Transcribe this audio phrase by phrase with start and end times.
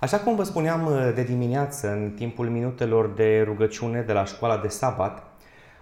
[0.00, 4.56] Așa cum vă spuneam uh, de dimineață, în timpul minutelor de rugăciune de la școala
[4.56, 5.22] de sabat,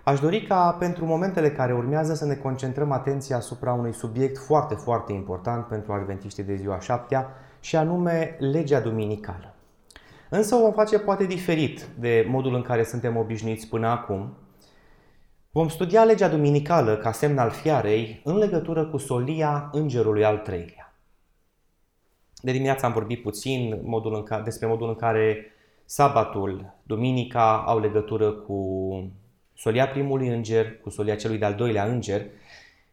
[0.03, 4.75] aș dori ca pentru momentele care urmează să ne concentrăm atenția asupra unui subiect foarte,
[4.75, 7.29] foarte important pentru adventiștii de ziua șaptea,
[7.61, 9.55] și anume legea duminicală.
[10.29, 14.37] Însă o vom face poate diferit de modul în care suntem obișnuiți până acum.
[15.51, 20.86] Vom studia legea duminicală ca semn al fiarei în legătură cu solia îngerului al treilea.
[22.47, 25.53] De dimineață am vorbit puțin modul în ca, despre modul în care
[25.85, 29.13] sabatul, duminica au legătură cu
[29.55, 32.27] solia primului înger, cu solia celui de-al doilea înger,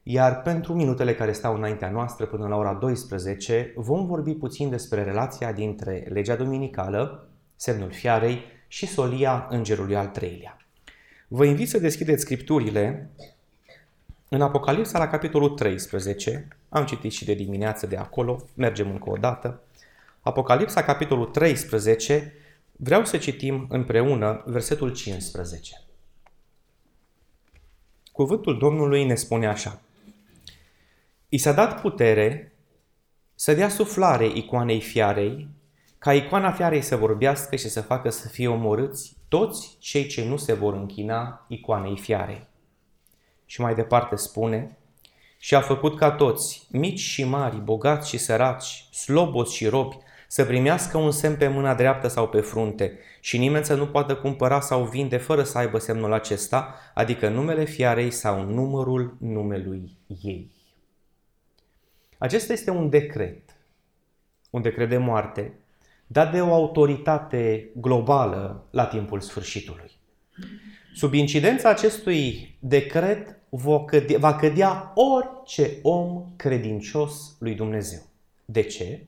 [0.03, 5.03] iar pentru minutele care stau înaintea noastră până la ora 12 vom vorbi puțin despre
[5.03, 10.57] relația dintre legea duminicală, semnul fiarei și solia îngerului al treilea.
[11.27, 13.11] Vă invit să deschideți scripturile
[14.33, 19.15] în Apocalipsa, la capitolul 13, am citit și de dimineață de acolo, mergem încă o
[19.15, 19.61] dată.
[20.21, 22.33] Apocalipsa, capitolul 13,
[22.71, 25.81] vreau să citim împreună versetul 15.
[28.11, 29.81] Cuvântul Domnului ne spune așa.
[31.29, 32.53] I s-a dat putere
[33.35, 35.47] să dea suflare icoanei fiarei,
[35.97, 40.37] ca icoana fiarei să vorbească și să facă să fie omorâți toți cei ce nu
[40.37, 42.51] se vor închina icoanei fiarei.
[43.45, 44.77] Și mai departe spune,
[45.37, 50.45] și a făcut ca toți, mici și mari, bogați și săraci, sloboți și robi, să
[50.45, 54.59] primească un semn pe mâna dreaptă sau pe frunte și nimeni să nu poată cumpăra
[54.59, 60.51] sau vinde fără să aibă semnul acesta, adică numele fiarei sau numărul numelui ei.
[62.17, 63.55] Acesta este un decret,
[64.49, 65.53] un decret de moarte,
[66.07, 69.91] dat de o autoritate globală la timpul sfârșitului.
[70.93, 78.01] Sub incidența acestui decret va cădea, va cădea orice om credincios lui Dumnezeu.
[78.45, 79.07] De ce?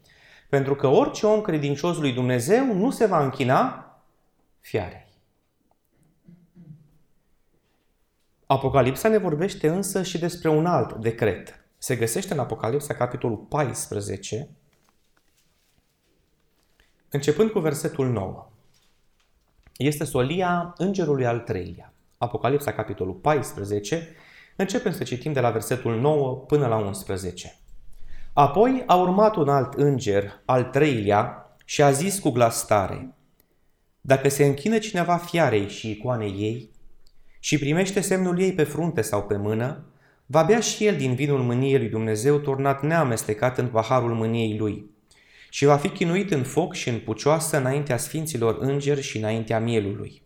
[0.49, 3.89] Pentru că orice om credincios lui Dumnezeu nu se va închina
[4.59, 5.05] fiarei.
[8.45, 11.65] Apocalipsa ne vorbește însă și despre un alt decret.
[11.77, 14.49] Se găsește în Apocalipsa, capitolul 14,
[17.09, 18.49] începând cu versetul 9.
[19.77, 21.93] Este solia îngerului al treilea.
[22.17, 24.15] Apocalipsa, capitolul 14,
[24.55, 27.55] Începem să citim de la versetul 9 până la 11.
[28.33, 33.15] Apoi a urmat un alt înger, al treilea, și a zis cu glas tare,
[34.01, 36.71] Dacă se închină cineva fiarei și icoanei ei
[37.39, 39.85] și primește semnul ei pe frunte sau pe mână,
[40.25, 44.94] va bea și el din vinul mâniei lui Dumnezeu turnat neamestecat în paharul mâniei lui
[45.55, 50.21] și va fi chinuit în foc și în pucioasă înaintea sfinților îngeri și înaintea mielului.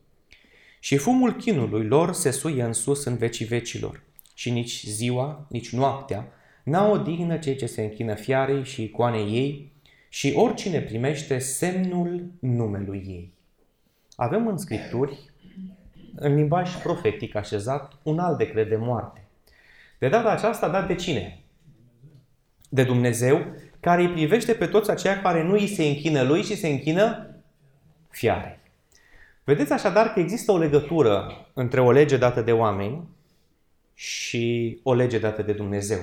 [0.79, 4.03] Și fumul chinului lor se suie în sus în vecii vecilor
[4.33, 6.27] și nici ziua, nici noaptea,
[6.63, 9.71] n-au odihnă cei ce se închină fiarei și icoanei ei
[10.09, 13.33] și oricine primește semnul numelui ei.
[14.15, 15.31] Avem în Scripturi,
[16.15, 19.27] în limbaj profetic așezat, un alt decret de moarte.
[19.99, 21.39] De data aceasta dat de cine?
[22.69, 23.45] De Dumnezeu,
[23.79, 27.35] care îi privește pe toți aceia care nu îi se închină lui și se închină
[28.09, 28.59] fiarei.
[29.43, 33.07] Vedeți așadar că există o legătură între o lege dată de oameni
[33.93, 35.99] și o lege dată de Dumnezeu.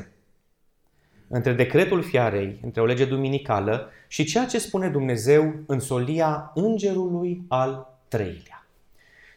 [1.28, 7.42] Între decretul fiarei, între o lege duminicală și ceea ce spune Dumnezeu în solia îngerului
[7.48, 8.66] al treilea.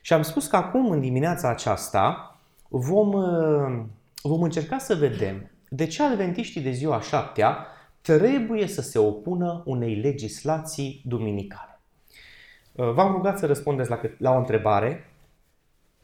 [0.02, 3.84] Și am spus că acum, în dimineața aceasta, vom, uh,
[4.22, 7.66] vom încerca să vedem de ce adventiștii de ziua șaptea
[8.02, 11.80] trebuie să se opună unei legislații duminicale.
[12.72, 15.10] Uh, v-am rugat să răspundeți la, la o întrebare.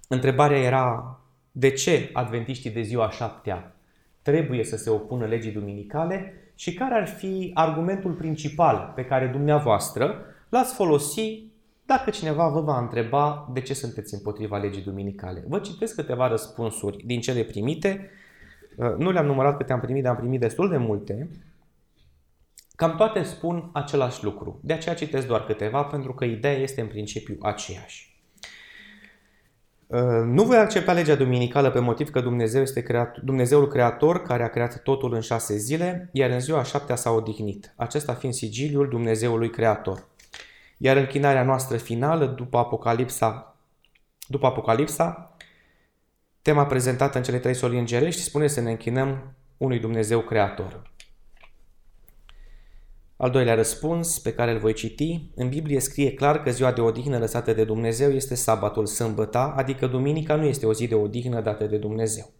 [0.08, 1.20] Întrebarea era
[1.52, 3.76] de ce adventiștii de ziua șaptea
[4.22, 10.26] trebuie să se opună legii duminicale și care ar fi argumentul principal pe care dumneavoastră
[10.50, 11.44] l-ați folosi
[11.86, 15.44] dacă cineva vă va întreba de ce sunteți împotriva legii duminicale.
[15.48, 18.10] Vă citesc câteva răspunsuri din cele primite.
[18.76, 21.30] Uh, nu le-am numărat câte am primit, dar am primit destul de multe.
[22.76, 24.60] Cam toate spun același lucru.
[24.64, 28.14] De aceea citesc doar câteva, pentru că ideea este în principiu aceeași.
[29.88, 34.44] Uh, nu voi accepta legea duminicală pe motiv că Dumnezeu este creat, Dumnezeul creator care
[34.44, 38.90] a creat totul în șase zile, iar în ziua șaptea s-a odihnit, acesta fiind sigiliul
[38.90, 40.08] Dumnezeului creator.
[40.78, 43.56] Iar închinarea noastră finală, după Apocalipsa,
[44.28, 45.36] după Apocalipsa,
[46.42, 50.95] tema prezentată în cele trei soli îngerești, spune să ne închinăm unui Dumnezeu creator.
[53.26, 56.82] Al doilea răspuns pe care îl voi citi, în Biblie scrie clar că ziua de
[56.82, 61.42] odihnă lăsată de Dumnezeu este sabatul sâmbăta, adică duminica nu este o zi de odihnă
[61.42, 62.32] dată de Dumnezeu.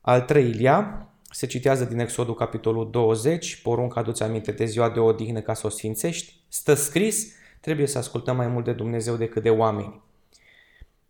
[0.00, 5.40] Al treilea, se citează din Exodul capitolul 20, porunca aduți aminte de ziua de odihnă
[5.40, 9.50] ca să o sfințești, stă scris, trebuie să ascultăm mai mult de Dumnezeu decât de
[9.50, 10.00] oameni.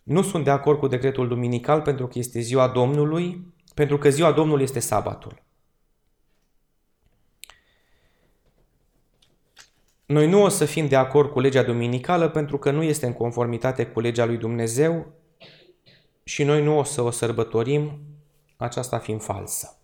[0.02, 4.32] Nu sunt de acord cu decretul duminical pentru că este ziua Domnului, pentru că ziua
[4.32, 5.42] Domnului este sabatul.
[10.12, 13.12] Noi nu o să fim de acord cu legea duminicală pentru că nu este în
[13.12, 15.12] conformitate cu legea lui Dumnezeu
[16.24, 18.00] și noi nu o să o sărbătorim,
[18.56, 19.76] aceasta fiind falsă.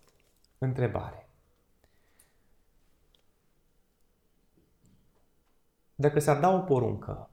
[0.57, 1.29] Întrebare.
[5.95, 7.29] Dacă s-ar da o poruncă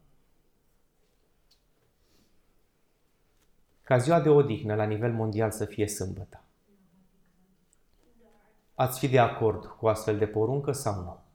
[3.82, 6.42] ca ziua de odihnă la nivel mondial să fie sâmbătă,
[8.74, 11.25] ați fi de acord cu astfel de poruncă sau nu?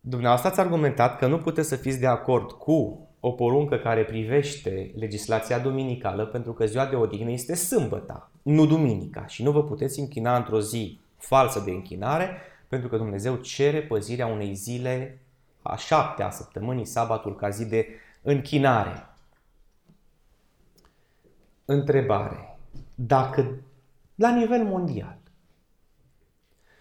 [0.00, 4.92] Dumneavoastră ați argumentat că nu puteți să fiți de acord cu o poruncă care privește
[4.96, 9.26] legislația duminicală, pentru că ziua de odihnă este sâmbăta, nu duminica.
[9.26, 12.30] Și nu vă puteți închina într-o zi falsă de închinare,
[12.68, 15.22] pentru că Dumnezeu cere păzirea unei zile
[15.62, 17.86] a șaptea săptămânii, sabatul, ca zi de
[18.22, 19.08] închinare.
[21.64, 22.58] Întrebare.
[22.94, 23.54] Dacă
[24.14, 25.18] la nivel mondial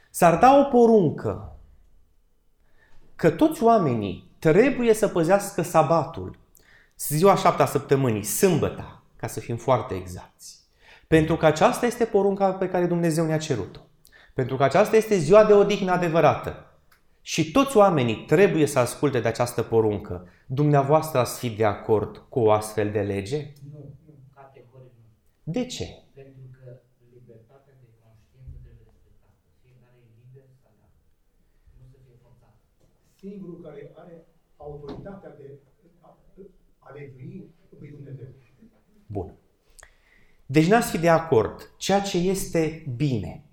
[0.09, 1.48] s-ar da o poruncă
[3.19, 6.37] că toți oamenii trebuie să păzească sabatul,
[6.97, 10.45] ziua șaptea săptămânii, sâmbăta, ca să fim foarte exacti.
[11.07, 13.79] Pentru că aceasta este porunca pe care Dumnezeu ne-a cerut-o.
[14.33, 16.65] Pentru că aceasta este ziua de odihnă adevărată.
[17.21, 20.27] Și toți oamenii trebuie să asculte de această poruncă.
[20.45, 23.53] Dumneavoastră ați fi de acord cu o astfel de lege?
[23.71, 25.53] Nu, nu, categoric nu.
[25.53, 25.85] De ce?
[26.13, 26.65] Pentru că
[27.15, 29.37] libertatea de conștiință trebuie respectată.
[29.63, 30.99] Fiecare e liber să aleagă.
[31.77, 32.55] Nu să fie forțat.
[33.19, 34.25] Singurul care are
[34.57, 35.59] autoritatea de
[36.01, 36.17] a
[36.79, 37.43] a legi
[37.79, 38.27] lui Dumnezeu.
[39.05, 39.33] Bun.
[40.45, 41.71] Deci n-ați fi de acord.
[41.77, 43.43] Ceea ce este bine.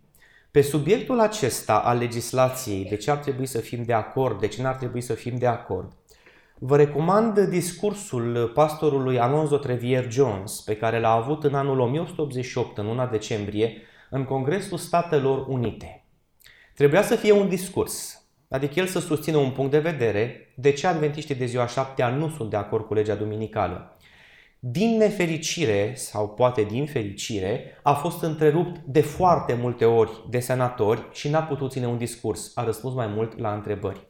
[0.51, 4.63] Pe subiectul acesta al legislației, de ce ar trebui să fim de acord, de ce
[4.63, 5.93] n-ar trebui să fim de acord,
[6.59, 12.87] vă recomand discursul pastorului Alonzo Trevier Jones, pe care l-a avut în anul 1888, în
[12.87, 16.05] luna decembrie, în Congresul Statelor Unite.
[16.75, 18.16] Trebuia să fie un discurs,
[18.49, 22.29] adică el să susțină un punct de vedere de ce adventiștii de ziua șaptea nu
[22.29, 23.97] sunt de acord cu legea duminicală.
[24.59, 31.07] Din nefericire, sau poate din fericire, a fost întrerupt de foarte multe ori de senatori
[31.13, 32.53] și n-a putut ține un discurs.
[32.55, 34.07] A răspuns mai mult la întrebări.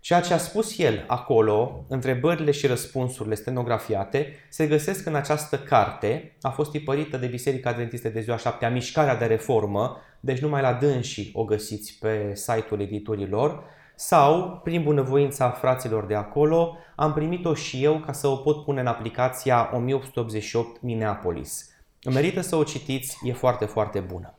[0.00, 6.36] Ceea ce a spus el acolo, întrebările și răspunsurile stenografiate, se găsesc în această carte,
[6.40, 10.60] a fost tipărită de Biserica Adventistă de ziua 7 a Mișcarea de Reformă, deci numai
[10.60, 17.54] la dânsii o găsiți pe site-ul editorilor, sau, prin bunăvoința fraților de acolo, am primit-o
[17.54, 21.70] și eu ca să o pot pune în aplicația 1888 Minneapolis.
[22.10, 24.34] Merită să o citiți, e foarte, foarte bună.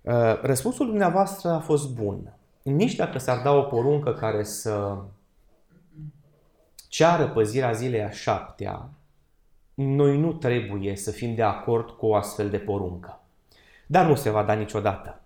[0.00, 2.32] Uh, Răspunsul dumneavoastră a fost bun.
[2.62, 4.96] Nici dacă s-ar da o poruncă care să
[6.88, 8.90] ceară păzirea zilei a șaptea,
[9.74, 13.20] noi nu trebuie să fim de acord cu o astfel de poruncă.
[13.86, 15.20] Dar nu se va da niciodată.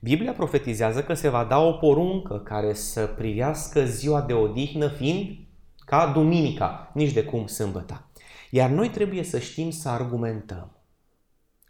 [0.00, 5.38] Biblia profetizează că se va da o poruncă care să privească ziua de odihnă fiind
[5.84, 8.08] ca duminica, nici de cum sâmbăta.
[8.50, 10.70] Iar noi trebuie să știm să argumentăm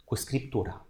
[0.05, 0.85] cu Scriptura.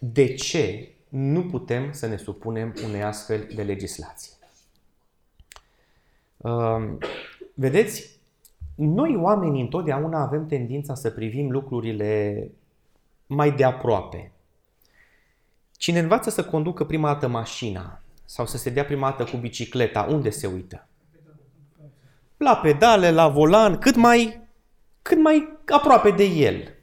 [0.00, 4.32] De ce nu putem să ne supunem unei astfel de legislație?
[6.36, 6.98] Um,
[7.54, 8.20] vedeți,
[8.74, 12.50] noi oamenii întotdeauna avem tendința să privim lucrurile
[13.28, 14.32] mai de aproape.
[15.76, 20.02] Cine învață să conducă prima dată mașina sau să se dea prima dată cu bicicleta,
[20.02, 20.88] unde se uită?
[22.36, 24.40] La pedale, la volan, cât mai,
[25.02, 26.74] cât mai aproape de el.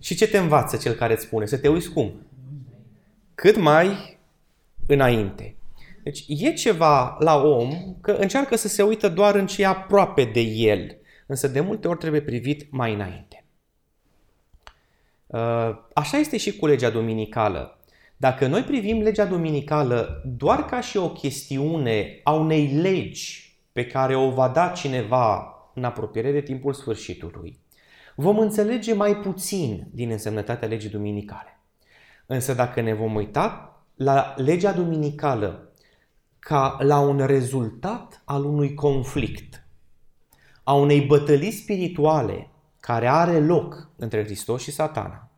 [0.00, 1.46] Și ce te învață cel care îți spune?
[1.46, 2.26] Să te uiți cum?
[3.34, 4.18] Cât mai
[4.86, 5.56] înainte.
[6.02, 10.24] Deci e ceva la om că încearcă să se uită doar în ce e aproape
[10.24, 13.35] de el, însă de multe ori trebuie privit mai înainte.
[15.26, 17.80] Uh, așa este și cu legea duminicală.
[18.16, 24.16] Dacă noi privim legea duminicală doar ca și o chestiune a unei legi pe care
[24.16, 27.58] o va da cineva în apropiere de timpul sfârșitului,
[28.14, 31.60] vom înțelege mai puțin din însemnătatea legii duminicale.
[32.26, 35.72] Însă dacă ne vom uita la legea duminicală
[36.38, 39.66] ca la un rezultat al unui conflict,
[40.62, 42.50] a unei bătălii spirituale
[42.86, 45.30] care are loc între Hristos și satana,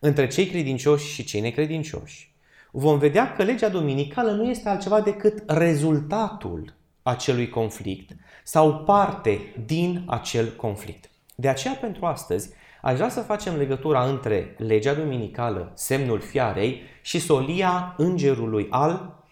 [0.00, 2.34] între cei credincioși și cei necredincioși,
[2.70, 10.04] vom vedea că legea dominicală nu este altceva decât rezultatul acelui conflict sau parte din
[10.06, 11.10] acel conflict.
[11.34, 12.50] De aceea, pentru astăzi,
[12.82, 19.24] aș vrea să facem legătura între legea duminicală, semnul fiarei, și solia îngerului al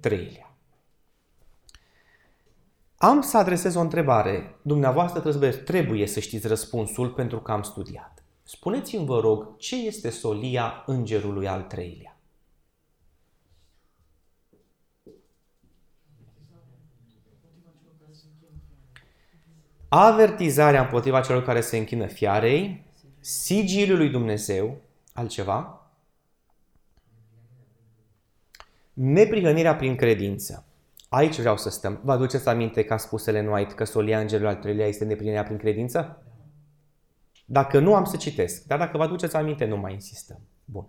[0.00, 0.47] treilea.
[3.00, 4.58] Am să adresez o întrebare.
[4.62, 8.22] Dumneavoastră trebuie, trebuie să știți răspunsul pentru că am studiat.
[8.42, 12.16] Spuneți-mi, vă rog, ce este solia îngerului al treilea?
[19.88, 22.84] Avertizarea împotriva celor care se închină fiarei,
[23.20, 24.80] sigiliul lui Dumnezeu,
[25.12, 25.90] altceva,
[28.92, 30.67] neprihănirea prin credință.
[31.08, 32.00] Aici vreau să stăm.
[32.02, 35.44] Vă aduceți aminte că a spus Ellen White că solia îngerului al treilea este neprihănirea
[35.44, 36.22] prin credință?
[37.44, 38.64] Dacă nu, am să citesc.
[38.64, 40.40] Dar dacă vă aduceți aminte, nu mai insistăm.
[40.64, 40.86] Bun.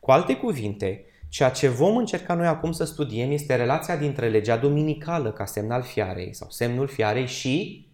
[0.00, 4.56] Cu alte cuvinte, ceea ce vom încerca noi acum să studiem este relația dintre legea
[4.56, 7.86] duminicală ca semn al fiarei sau semnul fiarei și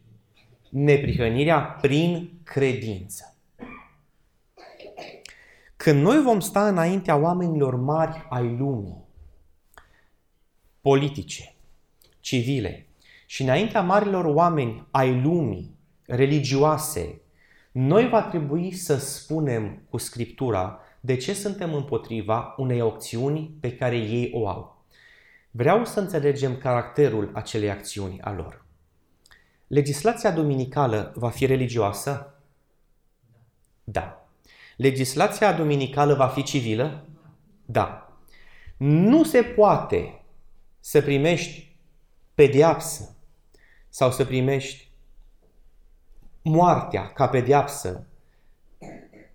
[0.70, 3.36] neprihănirea prin credință.
[5.76, 9.04] Când noi vom sta înaintea oamenilor mari ai lumii,
[10.80, 11.53] politice,
[12.24, 12.86] civile,
[13.26, 15.76] și înaintea marilor oameni ai lumii,
[16.06, 17.20] religioase,
[17.72, 23.96] noi va trebui să spunem cu Scriptura de ce suntem împotriva unei opțiuni pe care
[23.96, 24.84] ei o au.
[25.50, 28.64] Vreau să înțelegem caracterul acelei acțiuni a lor.
[29.66, 32.40] Legislația duminicală va fi religioasă?
[33.84, 34.28] Da.
[34.76, 37.06] Legislația duminicală va fi civilă?
[37.64, 38.18] Da.
[38.76, 40.22] Nu se poate
[40.80, 41.73] să primești
[42.34, 43.16] pediapsă
[43.88, 44.88] sau să primești
[46.42, 48.06] moartea ca pediapsă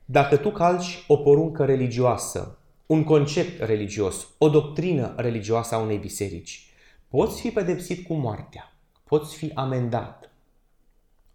[0.06, 6.70] dacă tu calci o poruncă religioasă, un concept religios, o doctrină religioasă a unei biserici,
[7.08, 10.32] poți fi pedepsit cu moartea, poți fi amendat,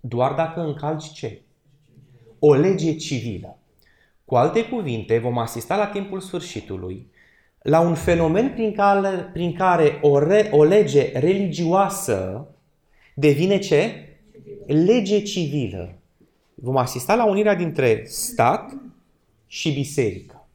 [0.00, 1.42] doar dacă încalci ce?
[2.38, 3.58] O lege civilă.
[4.24, 7.10] Cu alte cuvinte, vom asista la timpul sfârșitului
[7.64, 12.48] la un fenomen prin care, prin care o, re, o lege religioasă
[13.14, 14.08] devine ce?
[14.66, 15.98] Lege civilă.
[16.54, 18.76] Vom asista la unirea dintre stat
[19.46, 20.48] și biserică.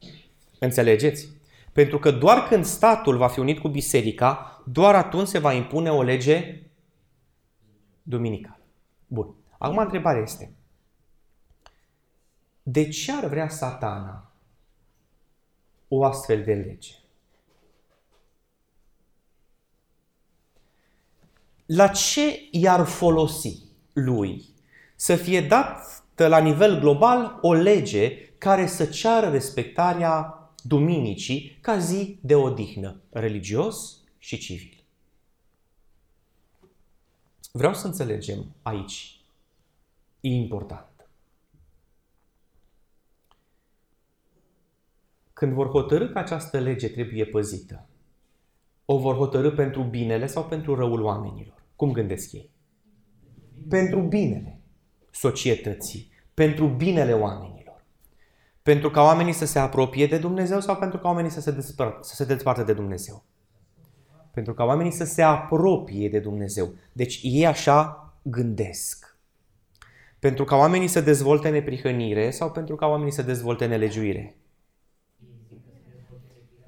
[0.58, 1.28] Înțelegeți?
[1.72, 5.90] Pentru că doar când statul va fi unit cu biserica, doar atunci se va impune
[5.90, 6.62] o lege
[8.02, 8.60] duminicală.
[9.06, 9.34] Bun.
[9.58, 10.52] Acum întrebarea este,
[12.62, 14.32] de ce ar vrea satana
[15.88, 16.99] o astfel de lege?
[21.72, 23.62] La ce i-ar folosi
[23.92, 24.44] lui
[24.96, 32.18] să fie dat la nivel global o lege care să ceară respectarea duminicii ca zi
[32.20, 34.84] de odihnă, religios și civil?
[37.52, 39.20] Vreau să înțelegem aici
[40.20, 41.08] e important.
[45.32, 47.86] Când vor hotărâ că această lege trebuie păzită,
[48.84, 51.58] o vor hotărâ pentru binele sau pentru răul oamenilor?
[51.80, 52.50] Cum gândesc ei?
[53.68, 54.60] Pentru binele
[55.10, 57.84] societății, pentru binele oamenilor.
[58.62, 61.98] Pentru ca oamenii să se apropie de Dumnezeu sau pentru ca oamenii să se, despar-
[62.00, 63.24] să se despartă de Dumnezeu?
[64.32, 66.74] Pentru ca oamenii să se apropie de Dumnezeu.
[66.92, 69.18] Deci ei așa gândesc.
[70.18, 74.39] Pentru ca oamenii să dezvolte neprihănire sau pentru ca oamenii să dezvolte nelegiuire?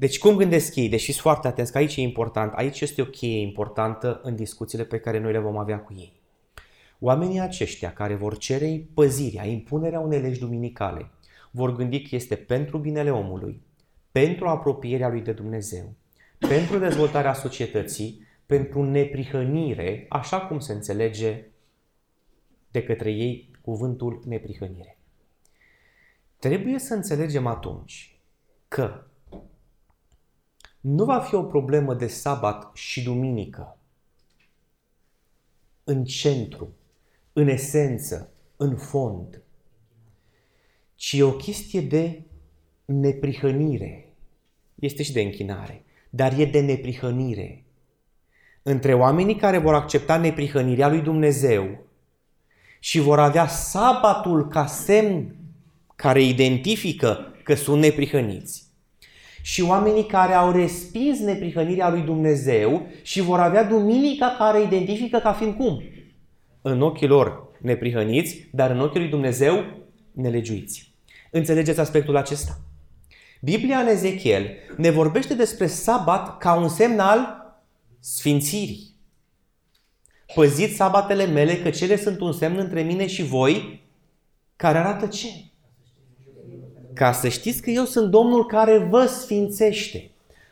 [0.02, 0.88] Deci cum gândesc ei?
[0.88, 4.84] Deși sunt foarte atenți că aici e important, aici este o cheie importantă în discuțiile
[4.84, 6.20] pe care noi le vom avea cu ei.
[6.98, 11.10] Oamenii aceștia care vor cere păzirea, impunerea unei legi duminicale,
[11.50, 13.62] vor gândi că este pentru binele omului,
[14.12, 15.94] pentru apropierea lui de Dumnezeu,
[16.38, 21.44] pentru dezvoltarea societății, pentru neprihănire, așa cum se înțelege
[22.70, 24.98] de către ei cuvântul neprihănire.
[26.38, 28.20] Trebuie să înțelegem atunci
[28.68, 29.06] că
[30.82, 33.76] nu va fi o problemă de sabat și duminică
[35.84, 36.74] în centru,
[37.32, 39.42] în esență, în fond,
[40.94, 42.22] ci e o chestie de
[42.84, 44.14] neprihănire.
[44.74, 47.64] Este și de închinare, dar e de neprihănire.
[48.62, 51.78] Între oamenii care vor accepta neprihănirea lui Dumnezeu
[52.80, 55.36] și vor avea sabatul ca semn
[55.96, 58.71] care identifică că sunt neprihăniți.
[59.42, 65.32] Și oamenii care au respins neprihănirea lui Dumnezeu și vor avea duminica care identifică ca
[65.32, 65.82] fiind cum?
[66.62, 69.64] În ochii lor neprihăniți, dar în ochii lui Dumnezeu
[70.12, 70.94] nelegiuiți.
[71.30, 72.60] Înțelegeți aspectul acesta?
[73.40, 74.46] Biblia în Ezechiel
[74.76, 77.42] ne vorbește despre sabat ca un semn al
[78.00, 78.90] sfințirii.
[80.34, 83.82] Păziți sabatele mele, că cele sunt un semn între mine și voi
[84.62, 85.28] Care arată ce?
[86.94, 90.10] Ca să știți că eu sunt Domnul care vă sfințește.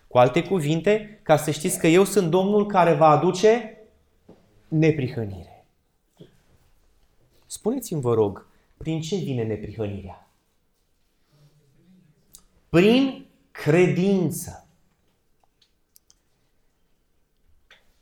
[0.09, 3.79] Cu alte cuvinte, ca să știți că eu sunt Domnul care va aduce
[4.69, 5.65] neprihănire.
[7.47, 10.29] Spuneți-mi, vă rog, prin ce vine neprihănirea?
[12.69, 14.67] Prin credință.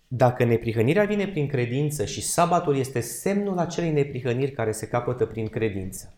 [0.09, 5.49] Dacă neprihănirea vine prin credință și sabatul este semnul acelei neprihăniri care se capătă prin
[5.49, 6.14] credință,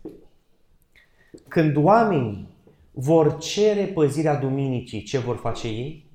[1.49, 2.49] când oamenii
[2.91, 6.09] vor cere păzirea duminicii, ce vor face ei?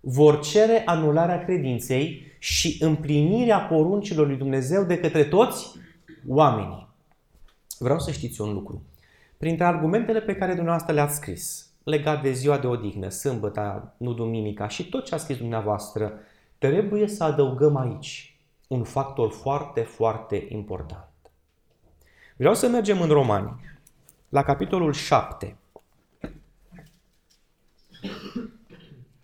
[0.00, 5.66] Vor cere anularea credinței și împlinirea poruncilor lui Dumnezeu de către toți
[6.28, 6.88] oamenii.
[7.78, 8.82] Vreau să știți un lucru.
[9.36, 14.68] Printre argumentele pe care dumneavoastră le-ați scris, legat de ziua de odihnă, sâmbătă, nu duminica
[14.68, 16.12] și tot ce a scris dumneavoastră,
[16.58, 18.35] trebuie să adăugăm aici
[18.66, 21.10] un factor foarte, foarte important.
[22.36, 23.60] Vreau să mergem în Romani,
[24.28, 25.56] la capitolul 7.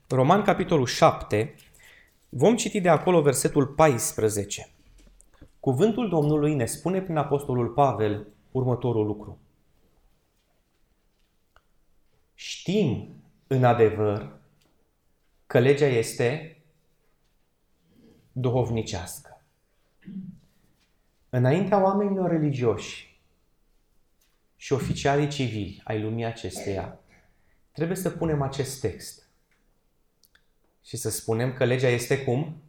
[0.09, 1.55] Roman, capitolul 7,
[2.29, 4.71] vom citi de acolo versetul 14.
[5.61, 9.39] Cuvântul Domnului ne spune prin Apostolul Pavel următorul lucru.
[12.35, 13.15] Știm
[13.47, 14.41] în adevăr
[15.47, 16.57] că legea este
[18.33, 19.32] duhovnicească.
[21.31, 23.21] Înaintea oamenilor religioși
[24.57, 26.99] și oficialii civili ai lumii acesteia,
[27.73, 29.29] trebuie să punem acest text
[30.83, 32.63] și să spunem că legea este cum?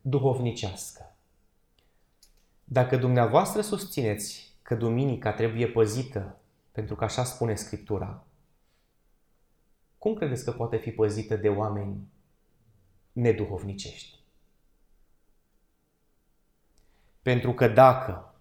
[0.00, 1.16] Duhovnicească.
[2.64, 6.38] Dacă dumneavoastră susțineți că duminica trebuie păzită,
[6.72, 8.26] pentru că așa spune Scriptura,
[9.98, 12.08] cum credeți că poate fi păzită de oameni
[13.12, 14.18] neduhovnicești?
[17.26, 18.34] Pentru că dacă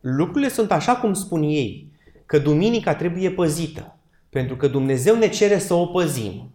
[0.00, 1.92] lucrurile sunt așa cum spun ei,
[2.26, 3.96] că duminica trebuie păzită,
[4.28, 6.54] pentru că Dumnezeu ne cere să o păzim,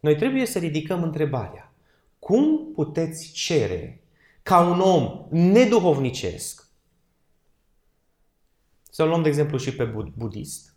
[0.00, 1.72] noi trebuie să ridicăm întrebarea.
[2.18, 4.00] Cum puteți cere
[4.42, 6.68] ca un om neduhovnicesc
[8.90, 9.84] să luăm de exemplu și pe
[10.16, 10.74] budist,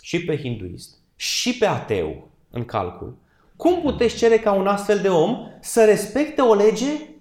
[0.00, 3.16] și pe hinduist, și pe ateu în calcul.
[3.56, 7.12] Cum puteți cere ca un astfel de om să respecte o lege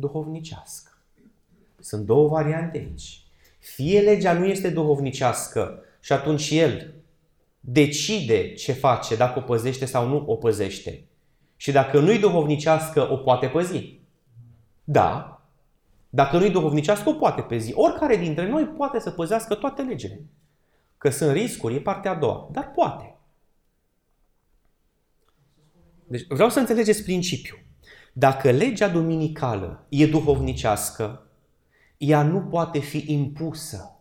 [0.00, 0.90] duhovnicească?
[1.78, 3.24] Sunt două variante aici.
[3.58, 6.94] Fie legea nu este duhovnicească și atunci el
[7.60, 11.04] decide ce face, dacă o păzește sau nu o păzește.
[11.56, 13.98] Și dacă nu-i duhovnicească, o poate păzi.
[14.84, 15.40] Da.
[16.10, 17.72] Dacă nu-i duhovnicească, o poate păzi.
[17.74, 20.24] Oricare dintre noi poate să păzească toate legile.
[20.98, 22.48] Că sunt riscuri, e partea a doua.
[22.52, 23.14] Dar poate.
[26.06, 27.58] Deci vreau să înțelegeți principiul.
[28.12, 31.26] Dacă legea duminicală e duhovnicească,
[31.96, 34.00] ea nu poate fi impusă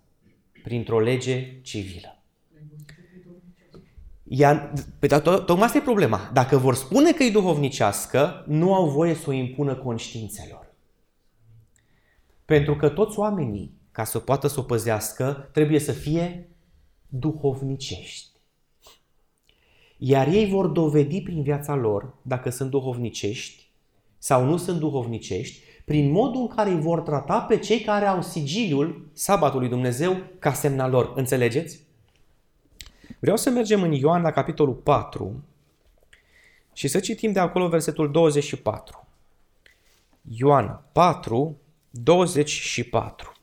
[0.64, 2.24] printr-o lege civilă.
[4.24, 6.30] Ea, pe to- tocmai asta e problema.
[6.34, 10.74] Dacă vor spune că e duhovnicească, nu au voie să o impună conștiințelor.
[12.46, 16.50] Pentru că toți oamenii, ca să poată să o păzească, trebuie să fie
[17.08, 18.30] duhovnicești.
[19.98, 23.69] Iar ei vor dovedi prin viața lor dacă sunt duhovnicești
[24.20, 28.22] sau nu sunt duhovnicești, prin modul în care îi vor trata pe cei care au
[28.22, 31.12] sigiliul sabatului Dumnezeu ca semna lor.
[31.16, 31.80] Înțelegeți?
[33.20, 35.44] Vreau să mergem în Ioan la capitolul 4
[36.74, 39.08] și să citim de acolo versetul 24.
[40.22, 41.58] Ioan 4,
[41.90, 43.34] 24.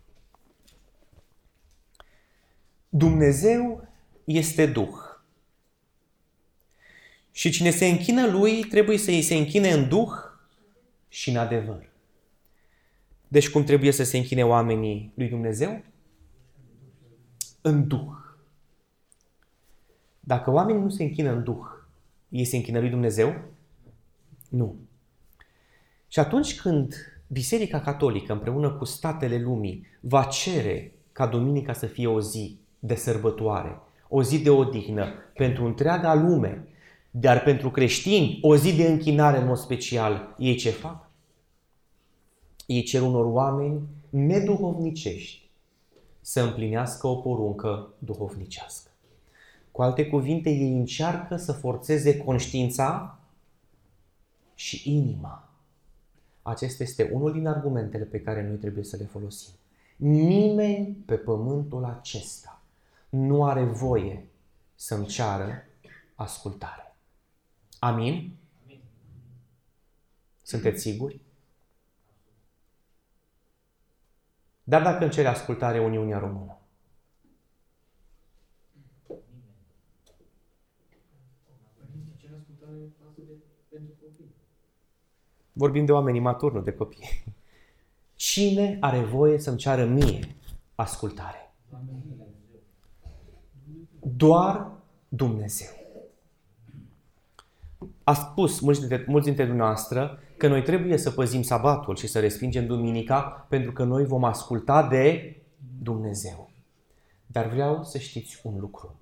[2.88, 3.88] Dumnezeu
[4.24, 4.94] este Duh.
[7.30, 10.25] Și cine se închină lui trebuie să îi se închine în Duh
[11.08, 11.90] și în adevăr.
[13.28, 15.82] Deci cum trebuie să se închine oamenii lui Dumnezeu?
[17.60, 18.14] În Duh.
[20.20, 21.66] Dacă oamenii nu se închină în Duh,
[22.28, 23.34] ei se închină lui Dumnezeu?
[24.50, 24.76] Nu.
[26.08, 26.94] Și atunci când
[27.26, 32.94] Biserica Catolică împreună cu statele lumii va cere ca Duminica să fie o zi de
[32.94, 36.68] sărbătoare, o zi de odihnă pentru întreaga lume,
[37.18, 41.10] dar pentru creștini o zi de închinare în mod special, ei ce fac?
[42.66, 45.50] Ei cer unor oameni neduhovnicești
[46.20, 48.90] să împlinească o poruncă duhovnicească.
[49.70, 53.18] Cu alte cuvinte, ei încearcă să forțeze conștiința
[54.54, 55.48] și inima.
[56.42, 59.52] Acesta este unul din argumentele pe care noi trebuie să le folosim.
[59.96, 62.62] Nimeni pe pământul acesta
[63.08, 64.26] nu are voie
[64.74, 65.62] să-mi ceară
[66.14, 66.85] ascultare.
[67.86, 68.36] Amin?
[68.64, 68.80] Amin.
[70.42, 71.20] Sunteți siguri?
[74.64, 76.58] Dar dacă îmi cere ascultare Uniunea Română?
[85.52, 87.24] Vorbim de oameni maturi, nu de copii.
[88.14, 90.34] Cine are voie să-mi ceară mie
[90.74, 91.52] ascultare?
[94.00, 94.70] Doar
[95.08, 95.75] Dumnezeu.
[98.08, 102.20] A spus mulți dintre, mulți dintre dumneavoastră că noi trebuie să păzim sabatul și să
[102.20, 105.36] respingem duminica pentru că noi vom asculta de
[105.82, 106.50] Dumnezeu.
[107.26, 108.94] Dar vreau să știți un lucru.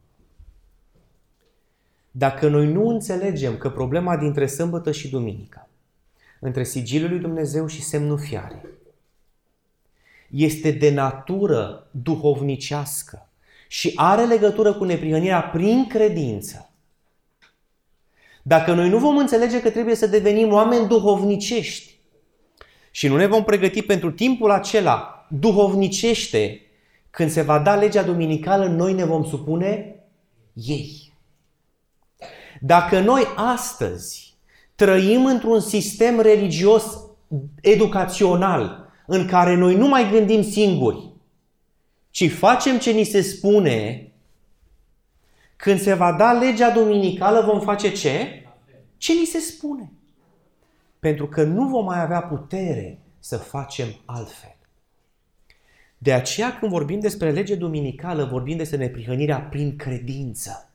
[2.11, 5.69] Dacă noi nu înțelegem că problema dintre sâmbătă și duminică,
[6.41, 8.65] între sigiliul lui Dumnezeu și semnul fiare,
[10.31, 13.29] este de natură duhovnicească
[13.69, 16.69] și are legătură cu neprihănirea prin credință,
[18.47, 21.99] dacă noi nu vom înțelege că trebuie să devenim oameni duhovnicești
[22.91, 26.61] și nu ne vom pregăti pentru timpul acela duhovnicește,
[27.11, 29.97] când se va da legea duminicală, noi ne vom supune
[30.53, 31.13] ei.
[32.61, 34.37] Dacă noi astăzi
[34.75, 36.85] trăim într-un sistem religios
[37.61, 41.13] educațional în care noi nu mai gândim singuri,
[42.11, 44.09] ci facem ce ni se spune,
[45.65, 48.47] când se va da legea duminicală, vom face ce?
[48.97, 49.93] Ce ni se spune?
[50.99, 54.57] Pentru că nu vom mai avea putere să facem altfel.
[55.99, 60.73] De aceea când vorbim despre lege duminicală, vorbim despre neprihănirea prin credință.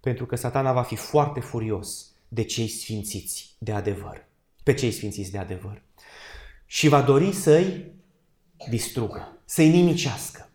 [0.00, 4.26] Pentru că satana va fi foarte furios de cei sfințiți de adevăr.
[4.62, 5.82] Pe cei sfințiți de adevăr.
[6.66, 7.92] Și va dori să-i
[8.68, 10.46] distrugă, să-i nimicească.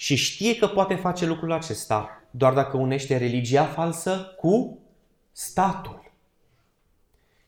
[0.00, 4.78] Și știe că poate face lucrul acesta doar dacă unește religia falsă cu
[5.32, 6.12] statul.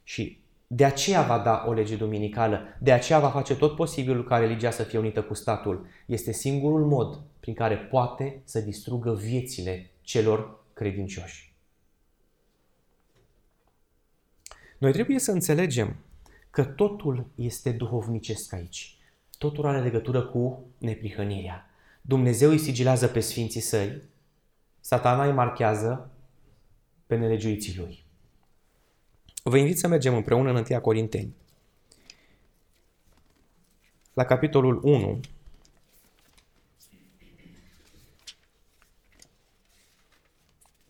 [0.02, 4.38] Și de aceea va da o lege duminicală, de aceea va face tot posibilul ca
[4.38, 5.86] religia să fie unită cu statul.
[6.06, 11.54] Este singurul mod prin care poate să distrugă viețile celor credincioși.
[14.78, 15.96] Noi trebuie să înțelegem
[16.50, 18.96] că totul este duhovnicesc aici.
[19.38, 21.66] Totul are legătură cu neprihănirea.
[22.02, 24.02] Dumnezeu îi sigilează pe sfinții săi,
[24.80, 26.10] satana îi marchează
[27.06, 28.04] pe nelegiuiții lui.
[29.42, 31.34] Vă invit să mergem împreună în 1 Corinteni.
[34.12, 35.20] La capitolul 1,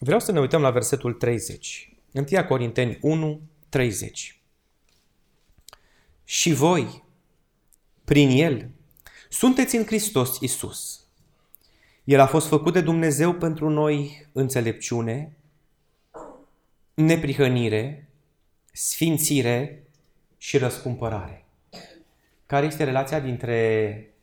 [0.04, 1.96] Vreau să ne uităm la versetul 30.
[2.12, 4.40] 1 Corinteni 1, 30.
[6.24, 7.04] Și voi,
[8.04, 8.70] prin El,
[9.28, 11.01] sunteți în Hristos Isus.
[12.04, 15.36] El a fost făcut de Dumnezeu pentru noi înțelepciune,
[16.94, 18.08] neprihănire,
[18.72, 19.86] sfințire
[20.36, 21.44] și răscumpărare.
[22.46, 24.14] Care este relația dintre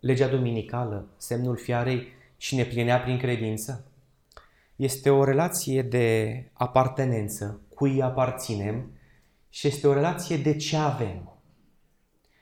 [0.00, 3.84] legea duminicală, semnul fiarei și neprihănirea prin credință?
[4.76, 8.90] Este o relație de apartenență, cui aparținem
[9.48, 11.38] și este o relație de ce avem.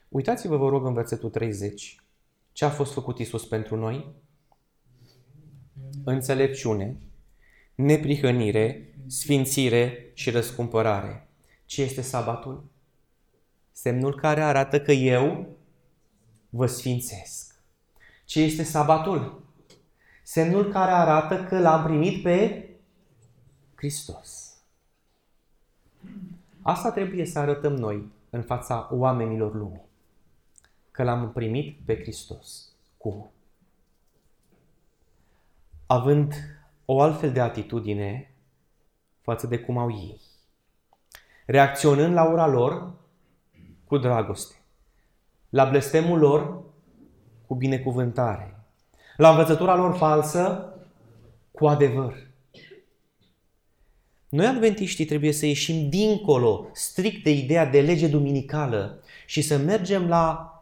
[0.09, 2.02] Uitați-vă, vă rog, în versetul 30.
[2.58, 4.14] Ce a fost făcut Isus pentru noi?
[6.04, 6.96] Înțelepciune,
[7.74, 11.28] neprihănire, sfințire și răscumpărare.
[11.64, 12.64] Ce este sabatul?
[13.72, 15.56] Semnul care arată că eu
[16.50, 17.60] vă sfințesc.
[18.24, 19.42] Ce este sabatul?
[20.22, 22.68] Semnul care arată că l-am primit pe
[23.74, 24.56] Hristos.
[26.62, 29.88] Asta trebuie să arătăm noi în fața oamenilor lumii
[30.98, 32.72] că l-am primit pe Hristos.
[32.96, 33.30] Cum?
[35.87, 36.34] Având
[36.84, 38.34] o altfel de atitudine
[39.20, 40.20] față de cum au ei.
[41.46, 42.94] Reacționând la ura lor
[43.84, 44.54] cu dragoste.
[45.48, 46.62] La blestemul lor
[47.46, 48.64] cu binecuvântare.
[49.16, 50.72] La învățătura lor falsă
[51.50, 52.26] cu adevăr.
[54.28, 60.08] Noi adventiștii trebuie să ieșim dincolo strict de ideea de lege duminicală și să mergem
[60.08, 60.52] la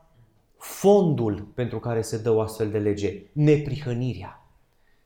[0.66, 4.48] fondul pentru care se dă o astfel de lege, neprihănirea.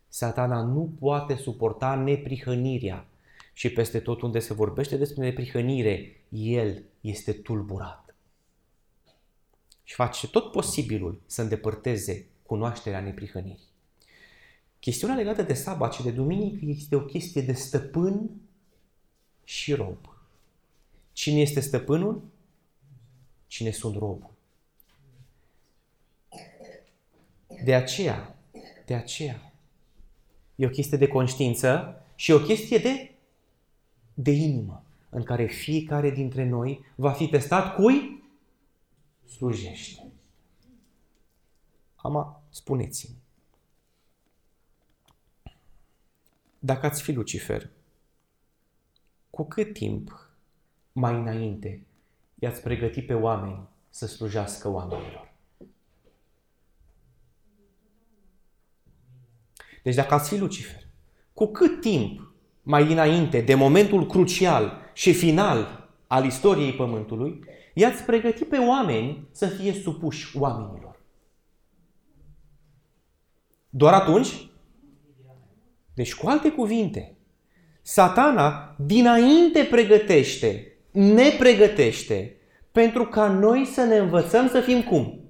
[0.09, 3.09] Satana nu poate suporta neprihănirea
[3.53, 8.14] și peste tot unde se vorbește despre neprihănire, el este tulburat.
[9.83, 13.68] Și face tot posibilul să îndepărteze cunoașterea neprihănirii.
[14.79, 18.31] Chestiunea legată de sabat și de duminică este o chestie de stăpân
[19.44, 19.99] și rob.
[21.12, 22.23] Cine este stăpânul?
[23.46, 24.38] Cine sunt robul?
[27.64, 28.37] De aceea,
[28.87, 29.53] de aceea,
[30.55, 33.14] e o chestie de conștiință și o chestie de,
[34.14, 34.85] de inimă.
[35.12, 38.25] în care fiecare dintre noi va fi testat cui
[39.27, 40.12] slujește.
[41.96, 43.16] Ama, spuneți-mi,
[46.59, 47.70] dacă ați fi Lucifer,
[49.31, 50.31] cu cât timp
[50.92, 51.87] mai înainte
[52.35, 55.30] i-ați pregătit pe oameni să slujească oamenilor?
[59.83, 60.83] Deci dacă ați fi Lucifer,
[61.33, 68.49] cu cât timp mai înainte de momentul crucial și final al istoriei Pământului, i-ați pregătit
[68.49, 71.01] pe oameni să fie supuși oamenilor.
[73.69, 74.51] Doar atunci?
[75.95, 77.16] Deci, cu alte cuvinte,
[77.83, 82.37] satana dinainte pregătește, ne pregătește
[82.73, 85.21] pentru ca noi să ne învățăm să fim cum?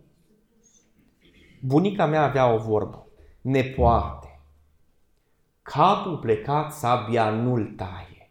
[1.62, 3.06] Bunica mea avea o vorbă.
[3.40, 4.19] Nepoate.
[5.70, 8.30] Capul plecat, sabia nu-l taie.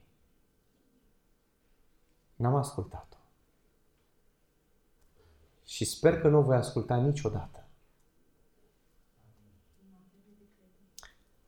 [2.35, 3.17] N-am ascultat-o.
[5.65, 7.63] Și sper că nu o voi asculta niciodată.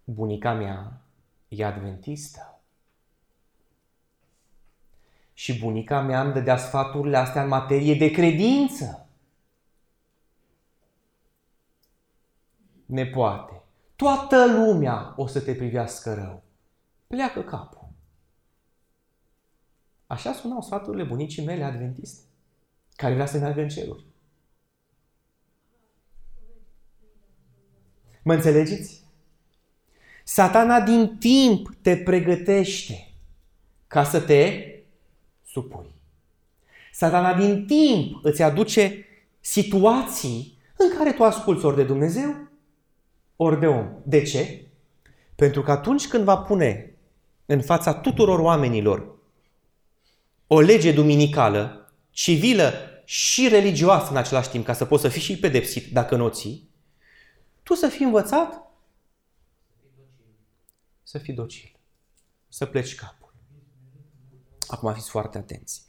[0.04, 1.01] Bunica mea
[1.47, 2.60] e adventistă.
[5.34, 9.08] Și bunica mea îmi dădea sfaturile astea în materie de credință.
[12.86, 13.61] Nepoate,
[14.01, 16.43] toată lumea o să te privească rău.
[17.07, 17.89] Pleacă capul.
[20.07, 22.21] Așa sunau sfaturile bunicii mele adventiste,
[22.95, 24.05] care vrea să meargă în ceruri.
[28.23, 29.03] Mă înțelegeți?
[30.23, 33.13] Satana din timp te pregătește
[33.87, 34.65] ca să te
[35.45, 35.93] supui.
[36.91, 39.05] Satana din timp îți aduce
[39.39, 42.50] situații în care tu asculți ori de Dumnezeu,
[43.43, 43.89] ori de om.
[44.04, 44.67] De ce?
[45.36, 46.95] Pentru că atunci când va pune
[47.45, 49.19] în fața tuturor oamenilor
[50.47, 52.73] o lege duminicală, civilă
[53.06, 56.30] și religioasă în același timp, ca să poți să fii și pedepsit dacă nu o
[56.30, 56.69] ții,
[57.63, 58.71] tu să fii învățat
[61.04, 61.80] să fii docil,
[62.47, 63.34] să pleci capul.
[64.67, 65.86] Acum fiți foarte atenți.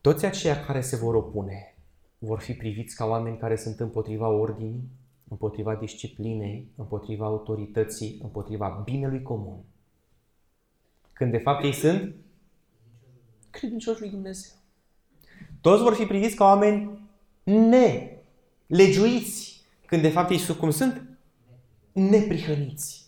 [0.00, 1.76] Toți aceia care se vor opune
[2.18, 4.90] vor fi priviți ca oameni care sunt împotriva ordinii,
[5.32, 9.58] împotriva disciplinei, împotriva autorității, împotriva binelui comun.
[11.12, 12.14] Când de fapt ei sunt
[13.50, 14.52] credincioși lui Dumnezeu.
[15.60, 17.08] Toți vor fi priviți ca oameni
[18.66, 21.02] nelegiuiți, când de fapt ei sunt cum sunt?
[21.92, 23.06] Neprihăniți.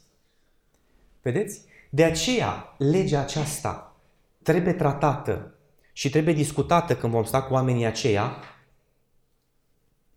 [1.22, 1.62] Vedeți?
[1.90, 3.96] De aceea, legea aceasta
[4.42, 5.54] trebuie tratată
[5.92, 8.36] și trebuie discutată când vom sta cu oamenii aceia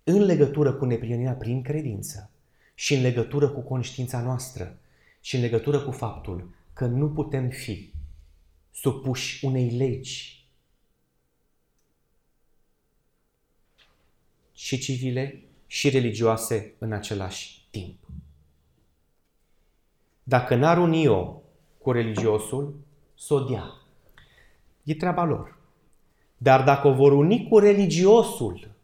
[0.10, 2.30] în legătură cu neprionirea prin credință
[2.76, 4.80] și în legătură cu conștiința noastră
[5.22, 7.94] și în legătură cu faptul că nu putem fi
[8.72, 10.48] supuși unei legi
[14.54, 17.98] și civile și religioase în același timp.
[20.24, 21.42] Dacă n-ar uni-o
[21.78, 22.80] cu religiosul,
[23.16, 23.72] să o dea.
[24.84, 25.58] E treaba lor.
[26.38, 28.76] Dar dacă o vor uni cu religiosul,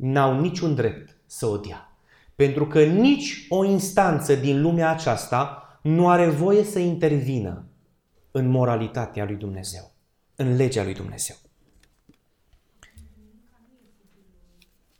[0.00, 1.96] n-au niciun drept să o dea.
[2.34, 7.64] Pentru că nici o instanță din lumea aceasta nu are voie să intervină
[8.30, 9.92] în moralitatea lui Dumnezeu,
[10.36, 11.36] în legea lui Dumnezeu.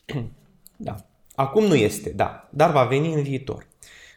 [0.82, 0.96] Da.
[1.34, 3.66] Acum nu este, da, dar va veni în viitor.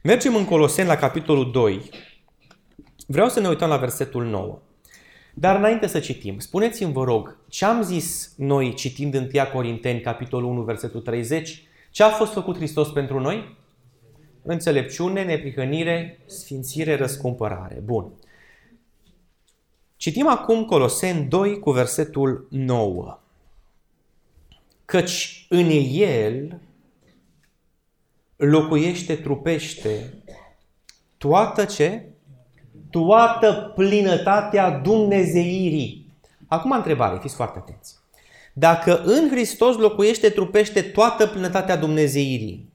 [0.04, 1.90] Mergem în Coloseni la capitolul 2.
[3.08, 4.62] Vreau să ne uităm la versetul 9.
[5.34, 10.02] Dar înainte să citim, spuneți-mi, vă rog, ce am zis noi citind în 1 Corinteni,
[10.02, 11.64] capitolul 1, versetul 30?
[11.92, 13.58] Ce a fost făcut Hristos pentru noi?
[14.42, 17.82] Înțelepciune, neprihănire, sfințire, răscumpărare.
[17.84, 18.12] Bun.
[19.96, 23.20] Citim acum Coloseni 2 cu versetul 9.
[24.86, 26.60] Căci în el
[28.36, 30.24] locuiește, trupește
[31.18, 32.13] toată ce?
[32.94, 36.12] Toată plinătatea Dumnezeirii.
[36.48, 37.96] Acum întrebare, fiți foarte atenți.
[38.54, 42.72] Dacă în Hristos locuiește, trupește toată plinătatea Dumnezeirii,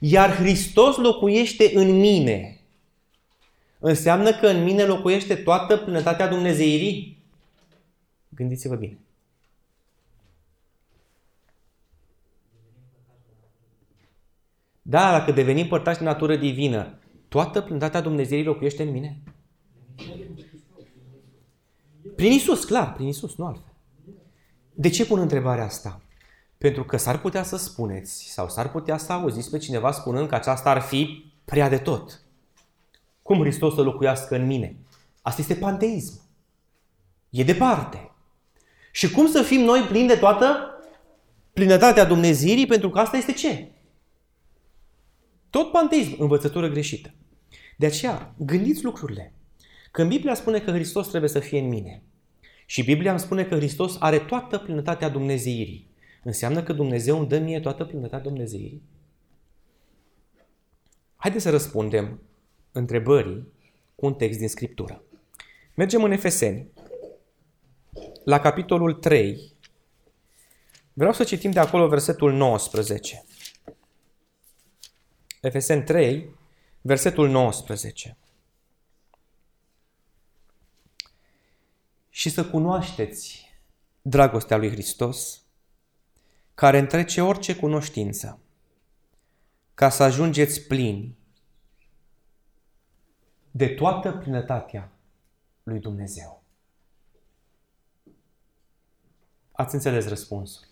[0.00, 2.60] iar Hristos locuiește în mine,
[3.78, 7.22] înseamnă că în mine locuiește toată plinătatea Dumnezeirii?
[8.28, 8.98] Gândiți-vă bine.
[14.82, 19.22] Da, dacă devenim părtași de natură divină, toată plântatea Dumnezeirii locuiește în mine?
[22.16, 23.72] Prin Isus, clar, prin Isus, nu altfel.
[24.74, 26.00] De ce pun întrebarea asta?
[26.58, 30.34] Pentru că s-ar putea să spuneți sau s-ar putea să auziți pe cineva spunând că
[30.34, 32.20] aceasta ar fi prea de tot.
[33.22, 34.76] Cum Hristos să locuiască în mine?
[35.22, 36.20] Asta este panteism.
[37.30, 38.10] E departe.
[38.92, 40.70] Și cum să fim noi plini de toată
[41.52, 42.66] plinătatea Dumnezeirii?
[42.66, 43.70] Pentru că asta este ce?
[45.56, 47.14] Tot panteism, învățătură greșită.
[47.76, 49.32] De aceea, gândiți lucrurile.
[49.90, 52.02] Când Biblia spune că Hristos trebuie să fie în mine
[52.66, 55.90] și Biblia îmi spune că Hristos are toată plinătatea Dumnezeirii,
[56.22, 58.82] înseamnă că Dumnezeu îmi dă mie toată plinătatea Dumnezeirii?
[61.16, 62.22] Haideți să răspundem
[62.72, 63.48] întrebării
[63.94, 65.02] cu un text din Scriptură.
[65.74, 66.68] Mergem în Efeseni,
[68.24, 69.52] la capitolul 3.
[70.92, 73.24] Vreau să citim de acolo versetul 19.
[75.46, 76.34] Efeseni 3,
[76.80, 78.16] versetul 19.
[82.08, 83.50] Și să cunoașteți
[84.02, 85.42] dragostea lui Hristos,
[86.54, 88.38] care întrece orice cunoștință,
[89.74, 91.18] ca să ajungeți plini
[93.50, 94.92] de toată plinătatea
[95.62, 96.42] lui Dumnezeu.
[99.52, 100.66] Ați înțeles răspunsul.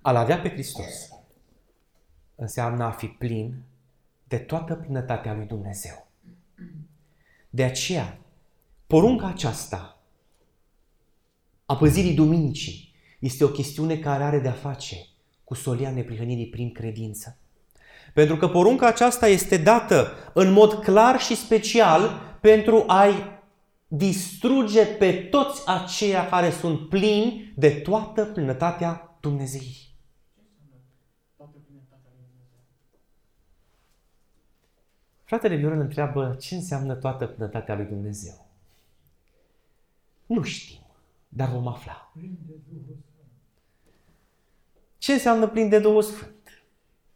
[0.00, 1.08] A-L avea pe Hristos
[2.34, 3.62] înseamnă a fi plin
[4.28, 6.06] de toată plinătatea lui Dumnezeu.
[7.50, 8.18] De aceea,
[8.86, 10.02] porunca aceasta
[11.66, 14.96] a păzirii Duminicii este o chestiune care are de-a face
[15.44, 17.38] cu solia neprihănirii prin credință.
[18.14, 23.40] Pentru că porunca aceasta este dată în mod clar și special pentru a-i
[23.88, 29.96] distruge pe toți aceia care sunt plini de toată plinătatea Dumnezeirii.
[35.28, 38.46] Fratele Viorel întreabă ce înseamnă toată plinătatea lui Dumnezeu.
[40.26, 40.80] Nu știm,
[41.28, 42.12] dar vom afla.
[44.98, 46.64] Ce înseamnă plin de Duhul Sfânt?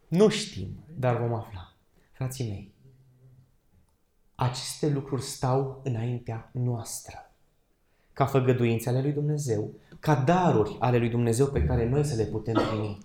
[0.09, 1.72] Nu știm, dar vom afla.
[2.12, 2.72] Frații mei,
[4.35, 7.31] aceste lucruri stau înaintea noastră.
[8.12, 9.70] Ca făgăduințe ale lui Dumnezeu,
[10.01, 12.98] ca daruri ale lui Dumnezeu pe care noi să le putem primi.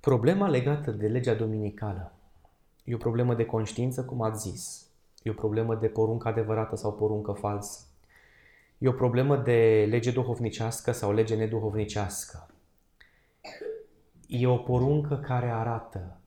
[0.00, 2.12] Problema legată de legea dominicală
[2.84, 4.86] e o problemă de conștiință, cum ați zis.
[5.22, 7.80] E o problemă de poruncă adevărată sau poruncă falsă.
[8.78, 12.50] E o problemă de lege duhovnicească sau lege neduhovnicească.
[14.26, 16.20] E o poruncă care arată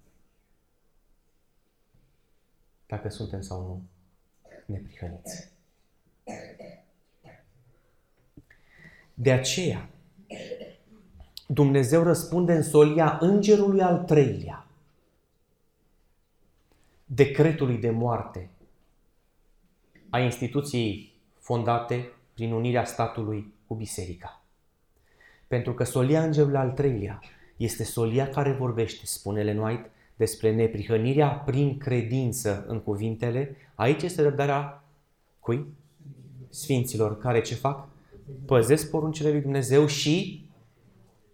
[2.86, 3.82] dacă suntem sau nu
[4.66, 5.52] neprihăniți.
[9.14, 9.90] De aceea,
[11.54, 14.68] Dumnezeu răspunde în solia îngerului al treilea,
[17.06, 18.50] decretului de moarte
[20.10, 24.44] a instituției fondate prin unirea statului cu biserica.
[25.48, 27.20] Pentru că solia îngerului al treilea
[27.58, 33.56] este solia care vorbește, spune Ellen White, despre neprihănirea prin credință în cuvintele.
[33.76, 34.84] Aici este răbdarea
[35.40, 35.66] cui?
[36.50, 37.88] Sfinților care ce fac?
[38.46, 40.50] Păzesc poruncile lui Dumnezeu și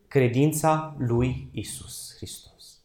[0.08, 2.80] credința lui Isus Hristos.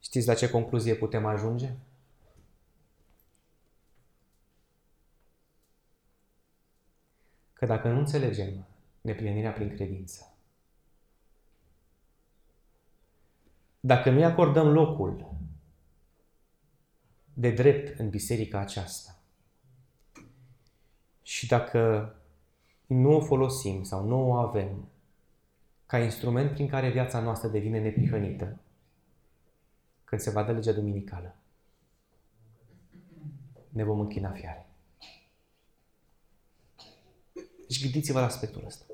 [0.00, 1.74] Știți la ce concluzie putem ajunge?
[7.52, 8.66] Că dacă nu înțelegem
[9.00, 10.34] neplinirea prin credință,
[13.80, 15.34] dacă nu-i acordăm locul
[17.34, 19.18] de drept în biserica aceasta
[21.22, 22.14] și dacă
[22.92, 24.88] nu o folosim sau nu o avem
[25.86, 28.58] ca instrument prin care viața noastră devine neprihănită,
[30.04, 31.36] când se va da legea duminicală,
[33.68, 34.66] ne vom închina fiare.
[37.66, 38.84] Deci gândiți-vă la aspectul ăsta.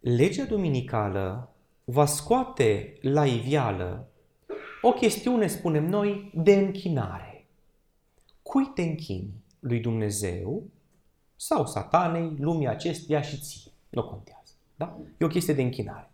[0.00, 4.08] Legea duminicală va scoate la ivială
[4.82, 7.46] o chestiune, spunem noi, de închinare.
[8.42, 9.46] Cui te închini?
[9.60, 10.62] Lui Dumnezeu
[11.36, 13.70] sau satanei, lumii acesteia și ție?
[13.88, 14.52] Nu contează.
[14.76, 14.98] Da?
[15.18, 16.10] E o chestie de închinare.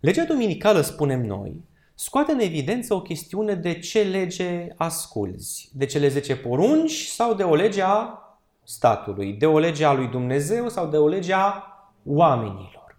[0.00, 5.70] Legea duminicală, spunem noi, scoate în evidență o chestiune de ce lege asculzi.
[5.72, 8.18] De cele 10 porunci sau de o lege a
[8.62, 11.62] statului, de o lege a lui Dumnezeu sau de o lege a
[12.04, 12.98] oamenilor.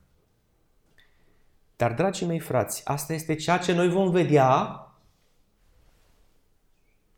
[1.75, 4.79] Dar, dragii mei frați, asta este ceea ce noi vom vedea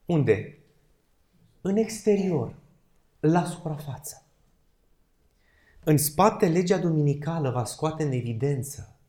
[0.06, 0.57] unde?
[1.62, 2.56] În exterior,
[3.20, 4.26] la suprafață.
[5.84, 9.00] În spate, legea duminicală va scoate în evidență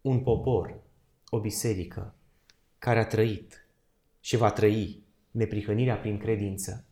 [0.00, 0.80] un popor
[1.28, 2.14] o biserică
[2.78, 3.66] care a trăit
[4.20, 6.84] și va trăi neprihănirea prin credință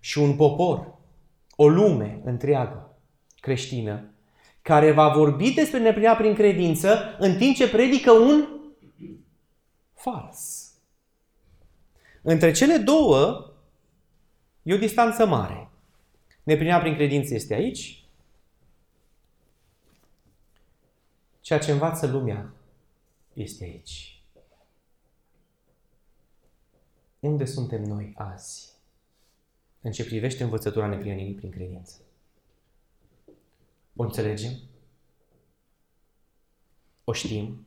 [0.00, 0.98] și un popor,
[1.56, 2.98] o lume întreagă
[3.40, 4.10] creștină
[4.62, 8.48] care va vorbi despre neprihănirea prin credință în timp ce predică un
[9.94, 10.72] fals.
[12.22, 13.50] Între cele două
[14.66, 15.68] e o distanță mare.
[16.42, 18.04] Neprihănirea prin credință este aici,
[21.40, 22.52] ceea ce învață lumea
[23.32, 24.22] este aici.
[27.20, 28.72] Unde suntem noi azi
[29.80, 32.00] în ce privește învățătura neprihănirii prin credință?
[33.96, 34.52] O înțelegem?
[37.04, 37.66] O știm?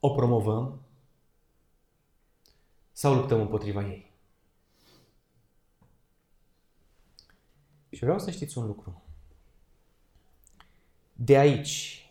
[0.00, 0.80] O promovăm?
[2.92, 4.13] Sau luptăm împotriva ei?
[7.94, 9.02] Și vreau să știți un lucru.
[11.12, 12.06] De aici,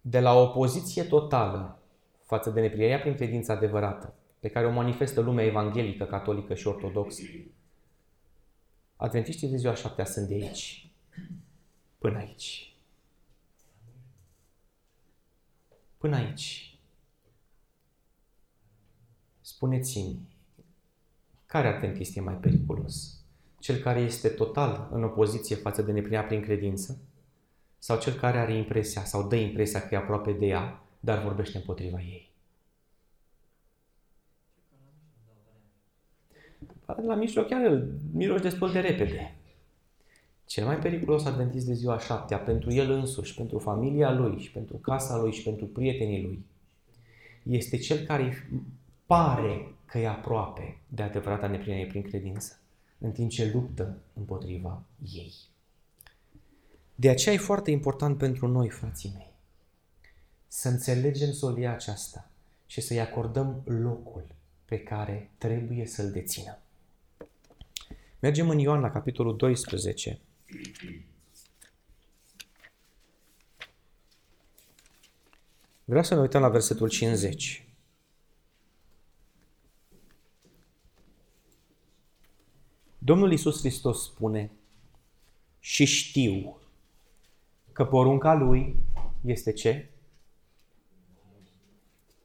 [0.00, 1.78] de la o poziție totală
[2.22, 7.22] față de neprihănirea prin credință adevărată, pe care o manifestă lumea evanghelică, catolică și ortodoxă,
[8.96, 10.90] Adventiștii de ziua șaptea sunt de aici
[11.98, 12.76] până aici.
[15.98, 16.78] Până aici.
[19.40, 20.28] Spuneți-mi,
[21.46, 23.21] care adventist e mai periculos?
[23.62, 26.98] Cel care este total în opoziție față de neplina prin credință?
[27.78, 31.56] Sau cel care are impresia sau dă impresia că e aproape de ea, dar vorbește
[31.56, 32.30] împotriva ei?
[37.06, 39.34] La mijloc chiar îl miroși destul de repede.
[40.46, 44.76] Cel mai periculos adventist de ziua șaptea pentru el însuși, pentru familia lui și pentru
[44.76, 46.44] casa lui și pentru prietenii lui
[47.42, 48.48] este cel care
[49.06, 52.61] pare că e aproape de adevărata neplinire prin credință,
[53.02, 54.82] în timp ce luptă împotriva
[55.12, 55.34] ei.
[56.94, 59.30] De aceea e foarte important pentru noi, frații mei,
[60.48, 62.30] să înțelegem solia aceasta
[62.66, 64.24] și să-i acordăm locul
[64.64, 66.58] pe care trebuie să-l dețină.
[68.18, 70.20] Mergem în Ioan la capitolul 12,
[75.84, 77.66] Vreau să ne uităm la versetul 50.
[83.04, 84.50] Domnul Isus Hristos spune
[85.60, 86.58] și știu
[87.72, 88.76] că porunca Lui
[89.24, 89.90] este ce?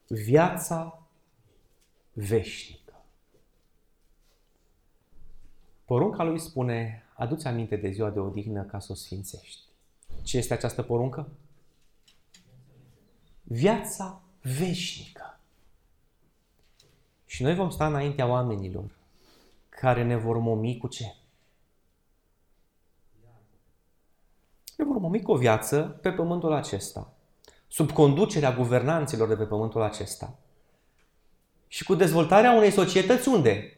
[0.08, 1.08] Viața
[2.14, 2.94] veșnică.
[5.86, 9.62] Porunca Lui spune Aduți aminte de ziua de odihnă ca să o sfințești.
[10.24, 11.30] Ce este această poruncă?
[13.44, 15.40] Viața veșnică.
[17.26, 18.98] Și noi vom sta înaintea oamenilor
[19.80, 21.16] care ne vor momi cu ce?
[24.78, 27.14] Ne vor momi cu o viață pe pământul acesta,
[27.68, 30.38] sub conducerea guvernanților de pe pământul acesta.
[31.68, 33.78] Și cu dezvoltarea unei societăți unde?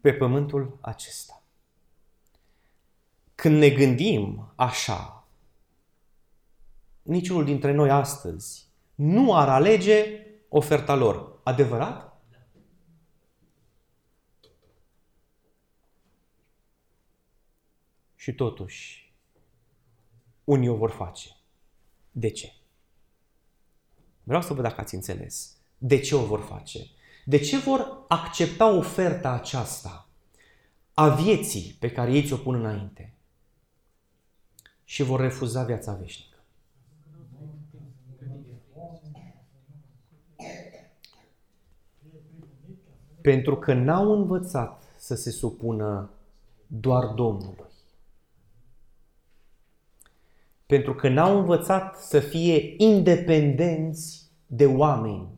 [0.00, 1.42] Pe pământul acesta.
[3.34, 5.26] Când ne gândim așa,
[7.02, 11.38] niciunul dintre noi astăzi nu ar alege oferta lor.
[11.42, 12.13] Adevărat?
[18.24, 19.12] Și totuși,
[20.44, 21.36] unii o vor face.
[22.10, 22.52] De ce?
[24.22, 25.56] Vreau să văd dacă ați înțeles.
[25.78, 26.86] De ce o vor face?
[27.24, 30.08] De ce vor accepta oferta aceasta
[30.94, 33.14] a vieții pe care ei ți-o pun înainte?
[34.84, 36.38] și vor refuza viața veșnică.
[43.20, 46.10] Pentru că n-au învățat să se supună
[46.66, 47.72] doar Domnului.
[50.66, 55.28] Pentru că n-au învățat să fie independenți de oameni.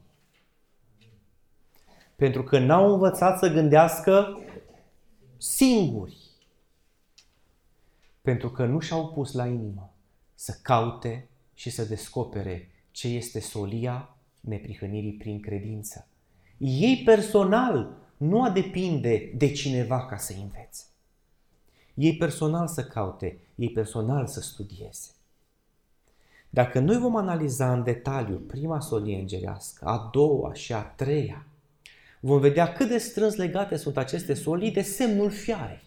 [2.17, 4.41] Pentru că n-au învățat să gândească
[5.37, 6.27] singuri
[8.27, 9.95] pentru că nu și-au pus la inimă
[10.35, 16.09] să caute și să descopere ce este solia neprihănirii prin credință.
[16.59, 20.85] Ei personal nu a depinde de cineva ca să învețe.
[21.95, 25.11] Ei personal să caute, ei personal să studieze.
[26.57, 31.47] Dacă noi vom analiza în detaliu prima solie îngerească, a doua și a treia,
[32.21, 35.83] vom vedea cât de strâns legate sunt aceste solii de semnul fiarei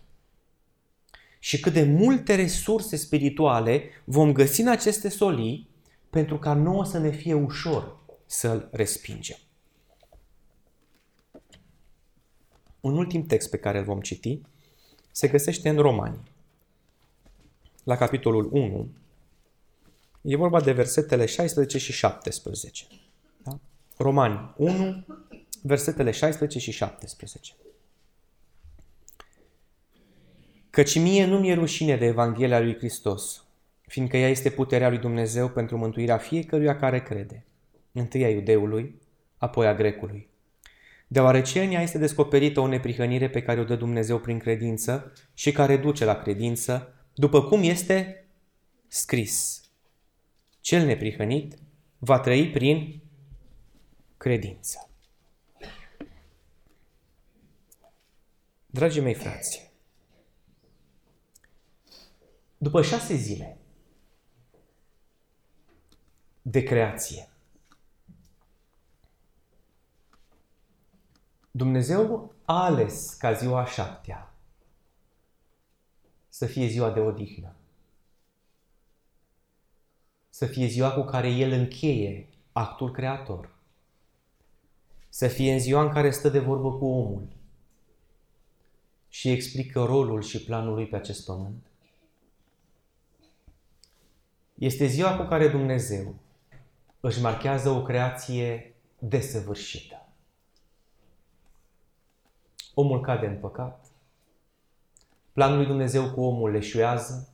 [1.40, 5.70] și cât de multe resurse spirituale vom găsi în aceste solii
[6.10, 9.38] pentru ca nouă să ne fie ușor să-l respingem.
[12.80, 14.42] Un ultim text pe care îl vom citi
[15.12, 16.20] se găsește în Romani.
[17.84, 18.90] La capitolul 1
[20.22, 22.86] e vorba de versetele 16 și 17.
[23.44, 23.60] Da?
[23.98, 25.06] Romani 1,
[25.62, 27.54] versetele 16 și 17.
[30.70, 33.44] Căci mie nu mi-e rușine de Evanghelia lui Hristos,
[33.82, 37.46] fiindcă ea este puterea lui Dumnezeu pentru mântuirea fiecăruia care crede,
[37.92, 39.02] întâi a iudeului,
[39.38, 40.30] apoi a grecului.
[41.08, 45.52] Deoarece în ea este descoperită o neprihănire pe care o dă Dumnezeu prin credință și
[45.52, 48.26] care duce la credință, după cum este
[48.88, 49.59] scris.
[50.60, 51.58] Cel neprihănit
[51.98, 53.02] va trăi prin
[54.18, 54.90] credință.
[58.66, 59.72] Dragii mei frați,
[62.58, 63.58] după șase zile
[66.42, 67.30] de creație,
[71.52, 74.34] Dumnezeu a ales ca ziua șaptea
[76.30, 77.56] să fie ziua de odihnă.
[80.40, 83.56] Să fie ziua cu care El încheie actul creator.
[85.10, 87.28] Să fie în ziua în care stă de vorbă cu omul
[89.10, 91.66] și explică rolul și planul lui pe acest pământ.
[94.54, 96.16] Este ziua cu care Dumnezeu
[97.00, 100.08] își marchează o creație desăvârșită.
[102.74, 103.86] Omul cade în păcat,
[105.34, 107.34] planul lui Dumnezeu cu omul leșuează,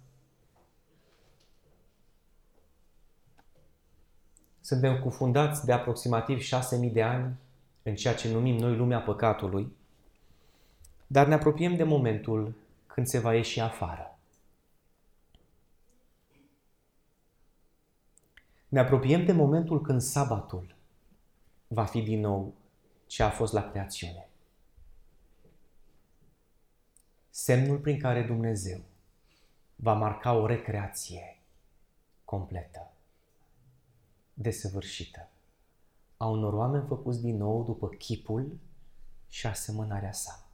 [4.65, 7.35] suntem cufundați de aproximativ 6.000 de ani
[7.83, 9.75] în ceea ce numim noi lumea păcatului,
[11.07, 12.55] dar ne apropiem de momentul
[12.87, 14.19] când se va ieși afară.
[18.67, 20.75] Ne apropiem de momentul când sabatul
[21.67, 22.53] va fi din nou
[23.07, 24.29] ce a fost la creațiune.
[27.29, 28.79] Semnul prin care Dumnezeu
[29.75, 31.39] va marca o recreație
[32.23, 32.94] completă,
[34.37, 35.29] desăvârșită,
[36.17, 38.57] a unor oameni făcuți din nou după chipul
[39.29, 40.47] și asemănarea sa.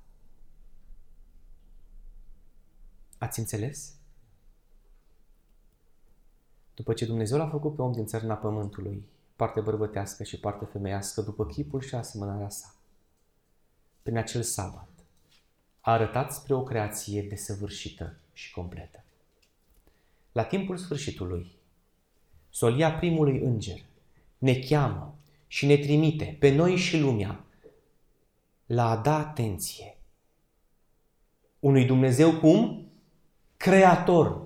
[3.17, 3.93] Ați înțeles?
[6.73, 9.05] După ce Dumnezeu l-a făcut pe om din țărna pământului,
[9.35, 12.75] parte bărbătească și parte femeiască, după chipul și asemănarea sa,
[14.01, 14.89] prin acel sabat,
[15.81, 19.03] a arătat spre o creație desăvârșită și completă.
[20.31, 21.55] La timpul sfârșitului,
[22.51, 23.79] solia primului înger
[24.37, 25.15] ne cheamă
[25.47, 27.45] și ne trimite pe noi și lumea
[28.65, 29.95] la a da atenție
[31.61, 32.85] unui Dumnezeu cum?
[33.57, 34.41] Creator.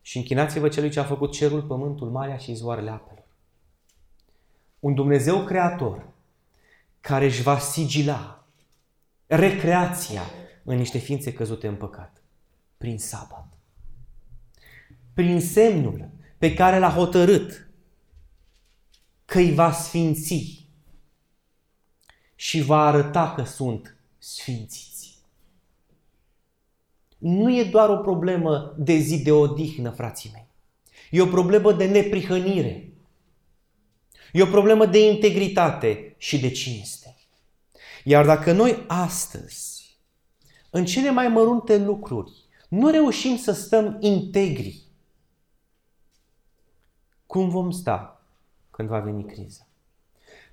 [0.00, 3.24] Și închinați-vă celui ce a făcut cerul, pământul, marea și izvoarele apelor.
[4.78, 6.08] Un Dumnezeu creator
[7.00, 8.44] care își va sigila
[9.26, 10.22] recreația
[10.64, 12.22] în niște ființe căzute în păcat.
[12.76, 13.52] Prin sabat.
[15.14, 16.08] Prin semnul
[16.40, 17.68] pe care l-a hotărât
[19.24, 20.68] că îi va sfinți
[22.34, 25.18] și va arăta că sunt sfințiți.
[27.18, 30.46] Nu e doar o problemă de zi de odihnă, frații mei.
[31.10, 32.92] E o problemă de neprihănire.
[34.32, 37.16] E o problemă de integritate și de cinste.
[38.04, 39.98] Iar dacă noi astăzi,
[40.70, 42.32] în cele mai mărunte lucruri,
[42.68, 44.89] nu reușim să stăm integri,
[47.30, 48.22] cum vom sta
[48.70, 49.66] când va veni criza.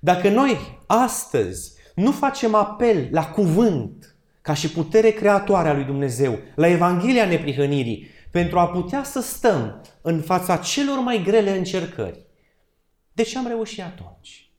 [0.00, 6.38] Dacă noi astăzi nu facem apel la cuvânt ca și putere creatoare a lui Dumnezeu,
[6.54, 12.26] la Evanghelia neprihănirii, pentru a putea să stăm în fața celor mai grele încercări,
[13.12, 14.50] de ce am reușit atunci?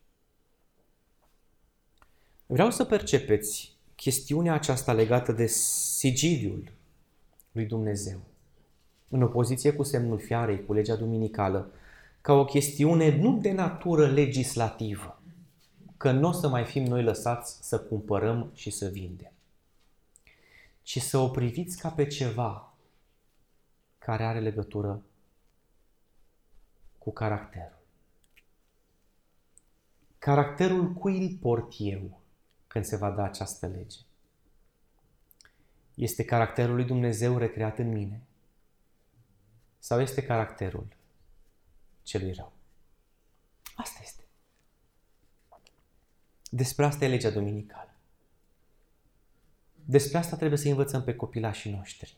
[2.46, 5.46] Vreau să percepeți chestiunea aceasta legată de
[5.98, 6.72] sigiliul
[7.52, 8.20] lui Dumnezeu,
[9.10, 11.72] în opoziție cu semnul fiarei, cu legea duminicală,
[12.22, 15.22] ca o chestiune nu de natură legislativă,
[15.98, 19.32] că nu o să mai fim noi lăsați să cumpărăm și să vindem,
[20.82, 22.74] ci să o priviți ca pe ceva
[23.98, 25.02] care are legătură
[26.98, 27.78] cu caracterul.
[30.18, 32.22] Caracterul cui îl port eu
[32.68, 33.98] când se va da această lege?
[35.96, 38.22] Este caracterul lui Dumnezeu recreat în mine?
[39.80, 40.98] Sau este caracterul
[42.10, 42.52] celui rău.
[43.76, 44.24] Asta este.
[46.50, 47.94] Despre asta e legea duminicală.
[49.86, 52.18] Despre asta trebuie să învățăm pe copilașii noștri.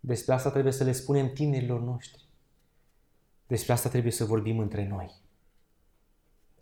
[0.00, 2.24] Despre asta trebuie să le spunem tinerilor noștri.
[3.46, 5.14] Despre asta trebuie să vorbim între noi.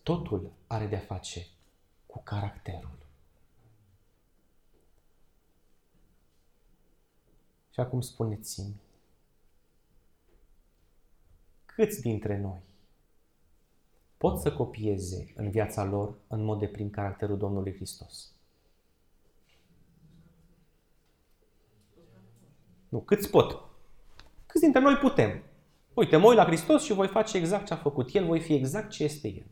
[0.02, 1.46] Totul are de-a face
[2.06, 2.98] cu caracterul.
[7.70, 8.74] Și acum spuneți-mi,
[11.74, 12.60] câți dintre noi
[14.16, 18.32] pot să copieze în viața lor în mod de plin caracterul Domnului Hristos?
[22.88, 23.62] Nu, câți pot?
[24.46, 25.42] Câți dintre noi putem?
[25.94, 28.54] Uite, mă uit la Hristos și voi face exact ce a făcut El, voi fi
[28.54, 29.46] exact ce este El.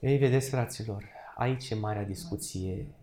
[0.00, 1.04] Ei, vedeți, fraților,
[1.36, 2.94] aici e marea discuție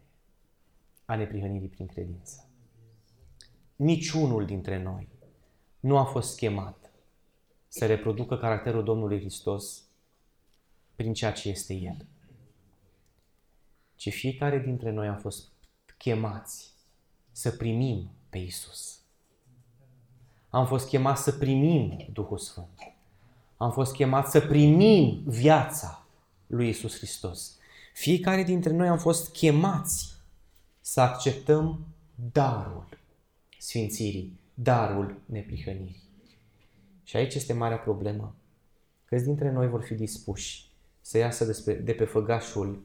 [1.05, 2.45] a neprihănirii prin credință.
[3.75, 5.07] Niciunul dintre noi
[5.79, 6.91] nu a fost chemat
[7.67, 9.83] să reproducă caracterul Domnului Hristos
[10.95, 12.05] prin ceea ce este El.
[13.95, 15.47] Ci fiecare dintre noi am fost
[15.97, 16.71] chemați
[17.31, 18.99] să primim pe Isus.
[20.49, 22.79] Am fost chemați să primim Duhul Sfânt.
[23.57, 26.05] Am fost chemați să primim viața
[26.47, 27.57] lui Isus Hristos.
[27.93, 30.15] Fiecare dintre noi am fost chemați
[30.81, 31.85] să acceptăm
[32.31, 32.87] darul
[33.57, 36.03] sfințirii, darul neprihănirii.
[37.03, 38.35] Și aici este marea problemă.
[39.05, 42.83] Câți dintre noi vor fi dispuși să iasă despre, de pe făgașul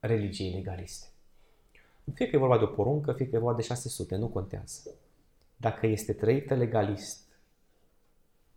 [0.00, 1.06] religiei legaliste?
[2.14, 4.90] Fie că e vorba de o poruncă, fie că e vorba de 600, nu contează.
[5.56, 7.26] Dacă este trăită legalist,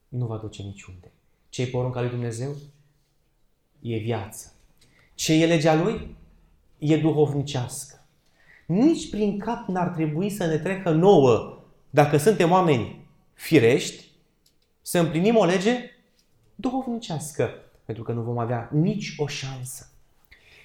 [0.08, 1.12] nu va duce niciunde.
[1.50, 2.56] Ce e porunca lui Dumnezeu?
[3.80, 4.54] E viață.
[5.16, 6.16] Ce e legea lui?
[6.78, 8.01] E duhovnicească.
[8.72, 11.60] Nici prin cap n-ar trebui să ne trecă nouă,
[11.90, 14.06] dacă suntem oameni firești,
[14.82, 15.72] să împlinim o lege
[16.56, 17.50] duhovnicească,
[17.86, 19.90] pentru că nu vom avea nici o șansă.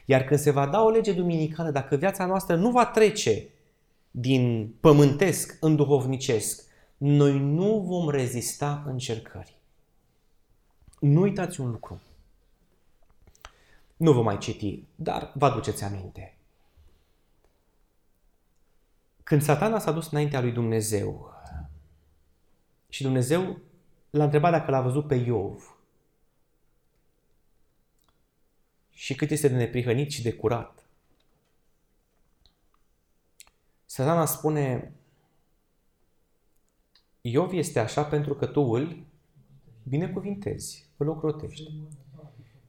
[0.04, 3.48] Iar când se va da o lege duminicală, dacă viața noastră nu va trece
[4.10, 6.64] din pământesc în duhovnicesc,
[6.96, 9.56] noi nu vom rezista încercării.
[11.00, 12.00] Nu uitați un lucru.
[13.96, 16.35] Nu vă mai citi, dar vă aduceți aminte.
[19.26, 21.34] Când satana s-a dus înaintea lui Dumnezeu
[22.88, 23.58] și Dumnezeu
[24.10, 25.76] l-a întrebat dacă l-a văzut pe Iov
[28.90, 30.86] și cât este de neprihănit și de curat.
[33.86, 34.92] Satana spune,
[37.20, 39.06] Iov este așa pentru că tu îl
[39.82, 41.72] binecuvintezi, îl ocrotești.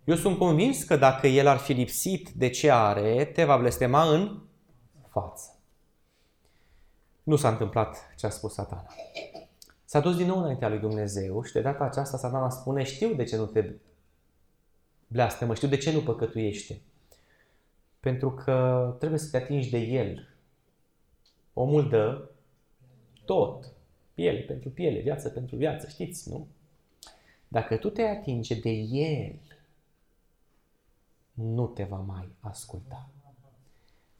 [0.03, 4.13] Eu sunt convins că dacă el ar fi lipsit de ce are, te va blestema
[4.13, 4.41] în
[5.09, 5.46] față.
[7.27, 8.85] Nu s-a întâmplat ce a spus satana.
[9.85, 13.23] S-a dus din nou înaintea lui Dumnezeu și de data aceasta satana spune, știu de
[13.23, 13.73] ce nu te
[15.07, 16.81] blestemă, știu de ce nu păcătuiește.
[17.99, 20.27] Pentru că trebuie să te atingi de el.
[21.53, 22.29] Omul dă
[23.25, 23.71] tot.
[24.13, 26.47] Piele pentru piele, viață pentru viață, știți, nu?
[27.47, 29.39] Dacă tu te atinge de el,
[31.33, 33.09] nu te va mai asculta.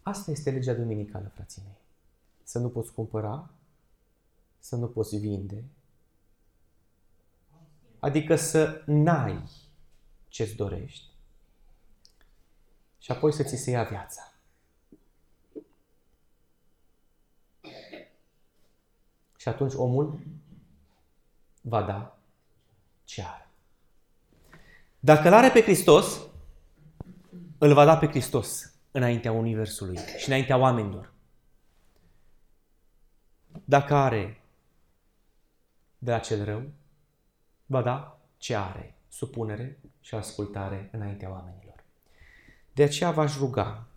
[0.02, 1.86] Asta este legea duminicală, frații mei.
[2.48, 3.50] Să nu poți cumpăra,
[4.60, 5.64] să nu poți vinde,
[8.00, 9.50] adică să n-ai
[10.28, 11.10] ce-ți dorești
[12.98, 14.34] și apoi să ți se ia viața.
[19.38, 20.20] Și atunci omul
[21.62, 22.18] va da
[23.04, 23.50] ce are.
[25.00, 26.20] Dacă îl are pe Hristos,
[27.58, 31.16] îl va da pe Hristos înaintea Universului și înaintea oamenilor.
[33.66, 34.42] Dacă are
[35.98, 36.64] de la cel rău,
[37.66, 41.84] va da ce are, supunere și ascultare înaintea oamenilor.
[42.74, 43.88] De aceea v-aș ruga,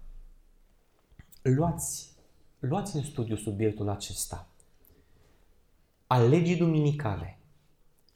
[1.42, 2.12] luați,
[2.58, 4.50] luați în studiu subiectul acesta
[6.12, 7.38] al legii duminicale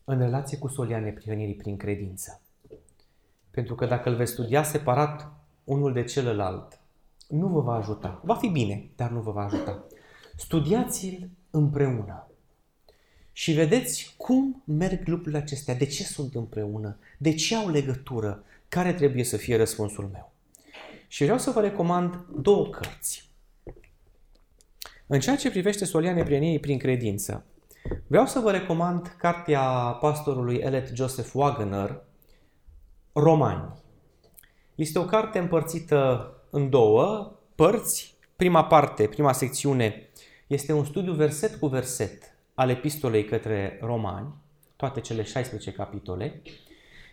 [0.04, 2.40] în relație cu solia neprihănirii prin credință.
[3.50, 5.32] Pentru că dacă îl veți studia separat
[5.64, 6.80] unul de celălalt,
[7.28, 8.20] nu vă va ajuta.
[8.24, 9.84] Va fi bine, dar nu vă va ajuta.
[10.34, 12.28] Studiați-l împreună.
[13.32, 18.92] Și vedeți cum merg lucrurile acestea, de ce sunt împreună, de ce au legătură, care
[18.92, 20.32] trebuie să fie răspunsul meu.
[21.08, 23.30] Și vreau să vă recomand două cărți.
[25.06, 27.44] În ceea ce privește solia neprienirii prin credință,
[28.06, 29.62] vreau să vă recomand cartea
[30.00, 32.02] pastorului Elet Joseph Wagner,
[33.12, 33.72] Romani.
[34.74, 38.13] Este o carte împărțită în două părți.
[38.44, 40.08] Prima parte, prima secțiune,
[40.46, 44.34] este un studiu verset cu verset al epistolei către romani,
[44.76, 46.42] toate cele 16 capitole.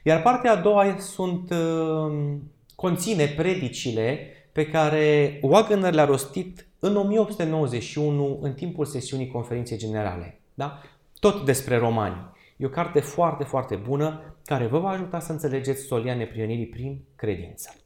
[0.03, 2.38] Iar partea a doua sunt, uh,
[2.75, 10.41] conține predicile pe care Wagner le-a rostit în 1891 în timpul sesiunii conferinței generale.
[10.53, 10.82] Da?
[11.19, 12.32] Tot despre romani.
[12.57, 17.01] E o carte foarte, foarte bună care vă va ajuta să înțelegeți solia neprionirii prin
[17.15, 17.80] credință.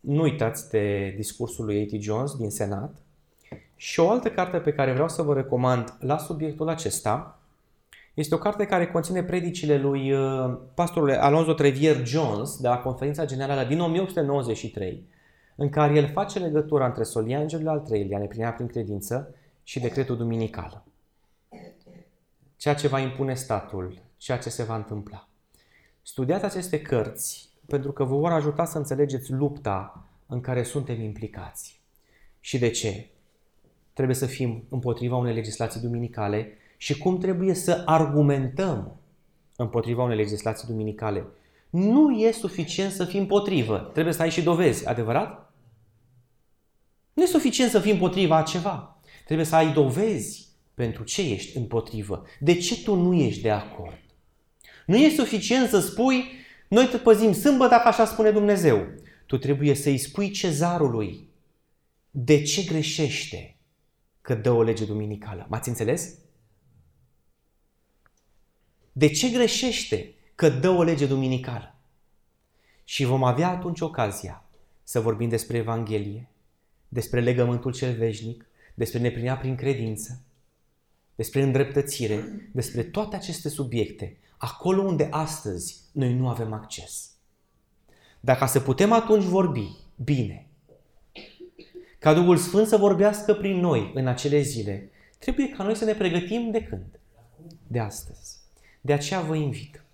[0.00, 2.00] Nu uitați de discursul lui A.T.
[2.00, 2.96] Jones din Senat.
[3.76, 7.38] Și o altă carte pe care vreau să vă recomand la subiectul acesta
[8.18, 13.24] este o carte care conține predicile lui uh, pastorul Alonso Trevier Jones de la conferința
[13.24, 15.06] generală din 1893,
[15.56, 20.16] în care el face legătura între solia îngerului al treilea, neprinirea prin credință, și decretul
[20.16, 20.82] duminical.
[22.56, 25.28] Ceea ce va impune statul, ceea ce se va întâmpla.
[26.02, 31.80] Studiați aceste cărți pentru că vă vor ajuta să înțelegeți lupta în care suntem implicați.
[32.40, 33.10] Și de ce?
[33.92, 39.00] Trebuie să fim împotriva unei legislații duminicale și cum trebuie să argumentăm
[39.56, 41.26] împotriva unei legislații duminicale.
[41.70, 43.90] Nu e suficient să fii împotrivă.
[43.92, 44.86] Trebuie să ai și dovezi.
[44.86, 45.52] Adevărat?
[47.12, 49.00] Nu e suficient să fii împotriva a ceva.
[49.24, 52.24] Trebuie să ai dovezi pentru ce ești împotrivă.
[52.40, 53.98] De ce tu nu ești de acord?
[54.86, 56.24] Nu e suficient să spui,
[56.68, 58.86] noi te păzim sâmbătă dacă așa spune Dumnezeu.
[59.26, 61.28] Tu trebuie să-i spui cezarului
[62.10, 63.56] de ce greșește
[64.20, 65.46] că dă o lege duminicală.
[65.48, 66.14] M-ați înțeles?
[68.92, 71.74] De ce greșește că dă o lege duminicală?
[72.84, 74.44] Și vom avea atunci ocazia
[74.82, 76.28] să vorbim despre Evanghelie,
[76.88, 80.22] despre legământul cel veșnic, despre neplinirea prin credință,
[81.14, 87.10] despre îndreptățire, despre toate aceste subiecte, acolo unde astăzi noi nu avem acces.
[88.20, 90.46] Dacă să putem atunci vorbi bine,
[91.98, 95.94] ca Duhul Sfânt să vorbească prin noi în acele zile, trebuie ca noi să ne
[95.94, 97.00] pregătim de când?
[97.66, 98.38] De astăzi.
[98.80, 99.84] De aceea vă invit.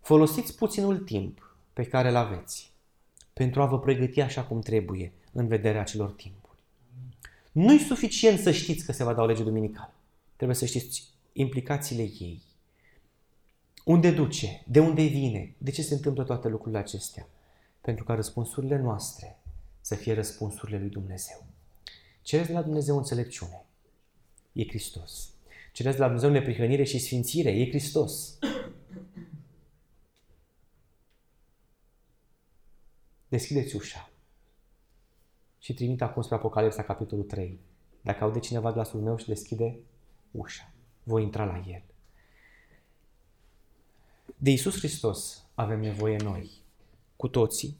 [0.00, 2.72] Folosiți puținul timp pe care îl aveți
[3.32, 6.58] pentru a vă pregăti așa cum trebuie în vederea acelor timpuri.
[7.52, 9.94] Nu e suficient să știți că se va da o lege duminicală.
[10.36, 12.42] Trebuie să știți implicațiile ei.
[13.84, 14.64] Unde duce?
[14.66, 15.54] De unde vine?
[15.58, 17.28] De ce se întâmplă toate lucrurile acestea?
[17.80, 19.38] Pentru ca răspunsurile noastre
[19.80, 21.46] să fie răspunsurile lui Dumnezeu.
[22.22, 23.64] Cereți de la Dumnezeu înțelepciune.
[24.52, 25.30] E Hristos.
[25.72, 27.50] Cereți de la Dumnezeu neprihănire și sfințire.
[27.50, 28.38] E Hristos.
[33.28, 34.10] Deschideți ușa
[35.58, 37.60] și trimite acum spre Apocalipsa, capitolul 3.
[38.00, 39.78] Dacă aude cineva glasul meu și deschide
[40.30, 40.72] ușa,
[41.02, 41.82] voi intra la el.
[44.44, 46.50] De Isus Hristos avem nevoie noi,
[47.16, 47.76] cu toții,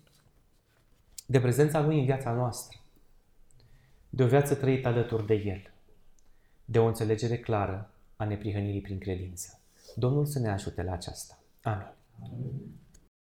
[1.27, 2.79] de prezența Lui în viața noastră,
[4.11, 5.73] de o viață trăită alături de El,
[6.65, 9.61] de o înțelegere clară a neprihănirii prin credință.
[9.97, 11.39] Domnul să ne ajute la aceasta.
[11.62, 11.87] Amin.
[12.23, 12.84] Amin.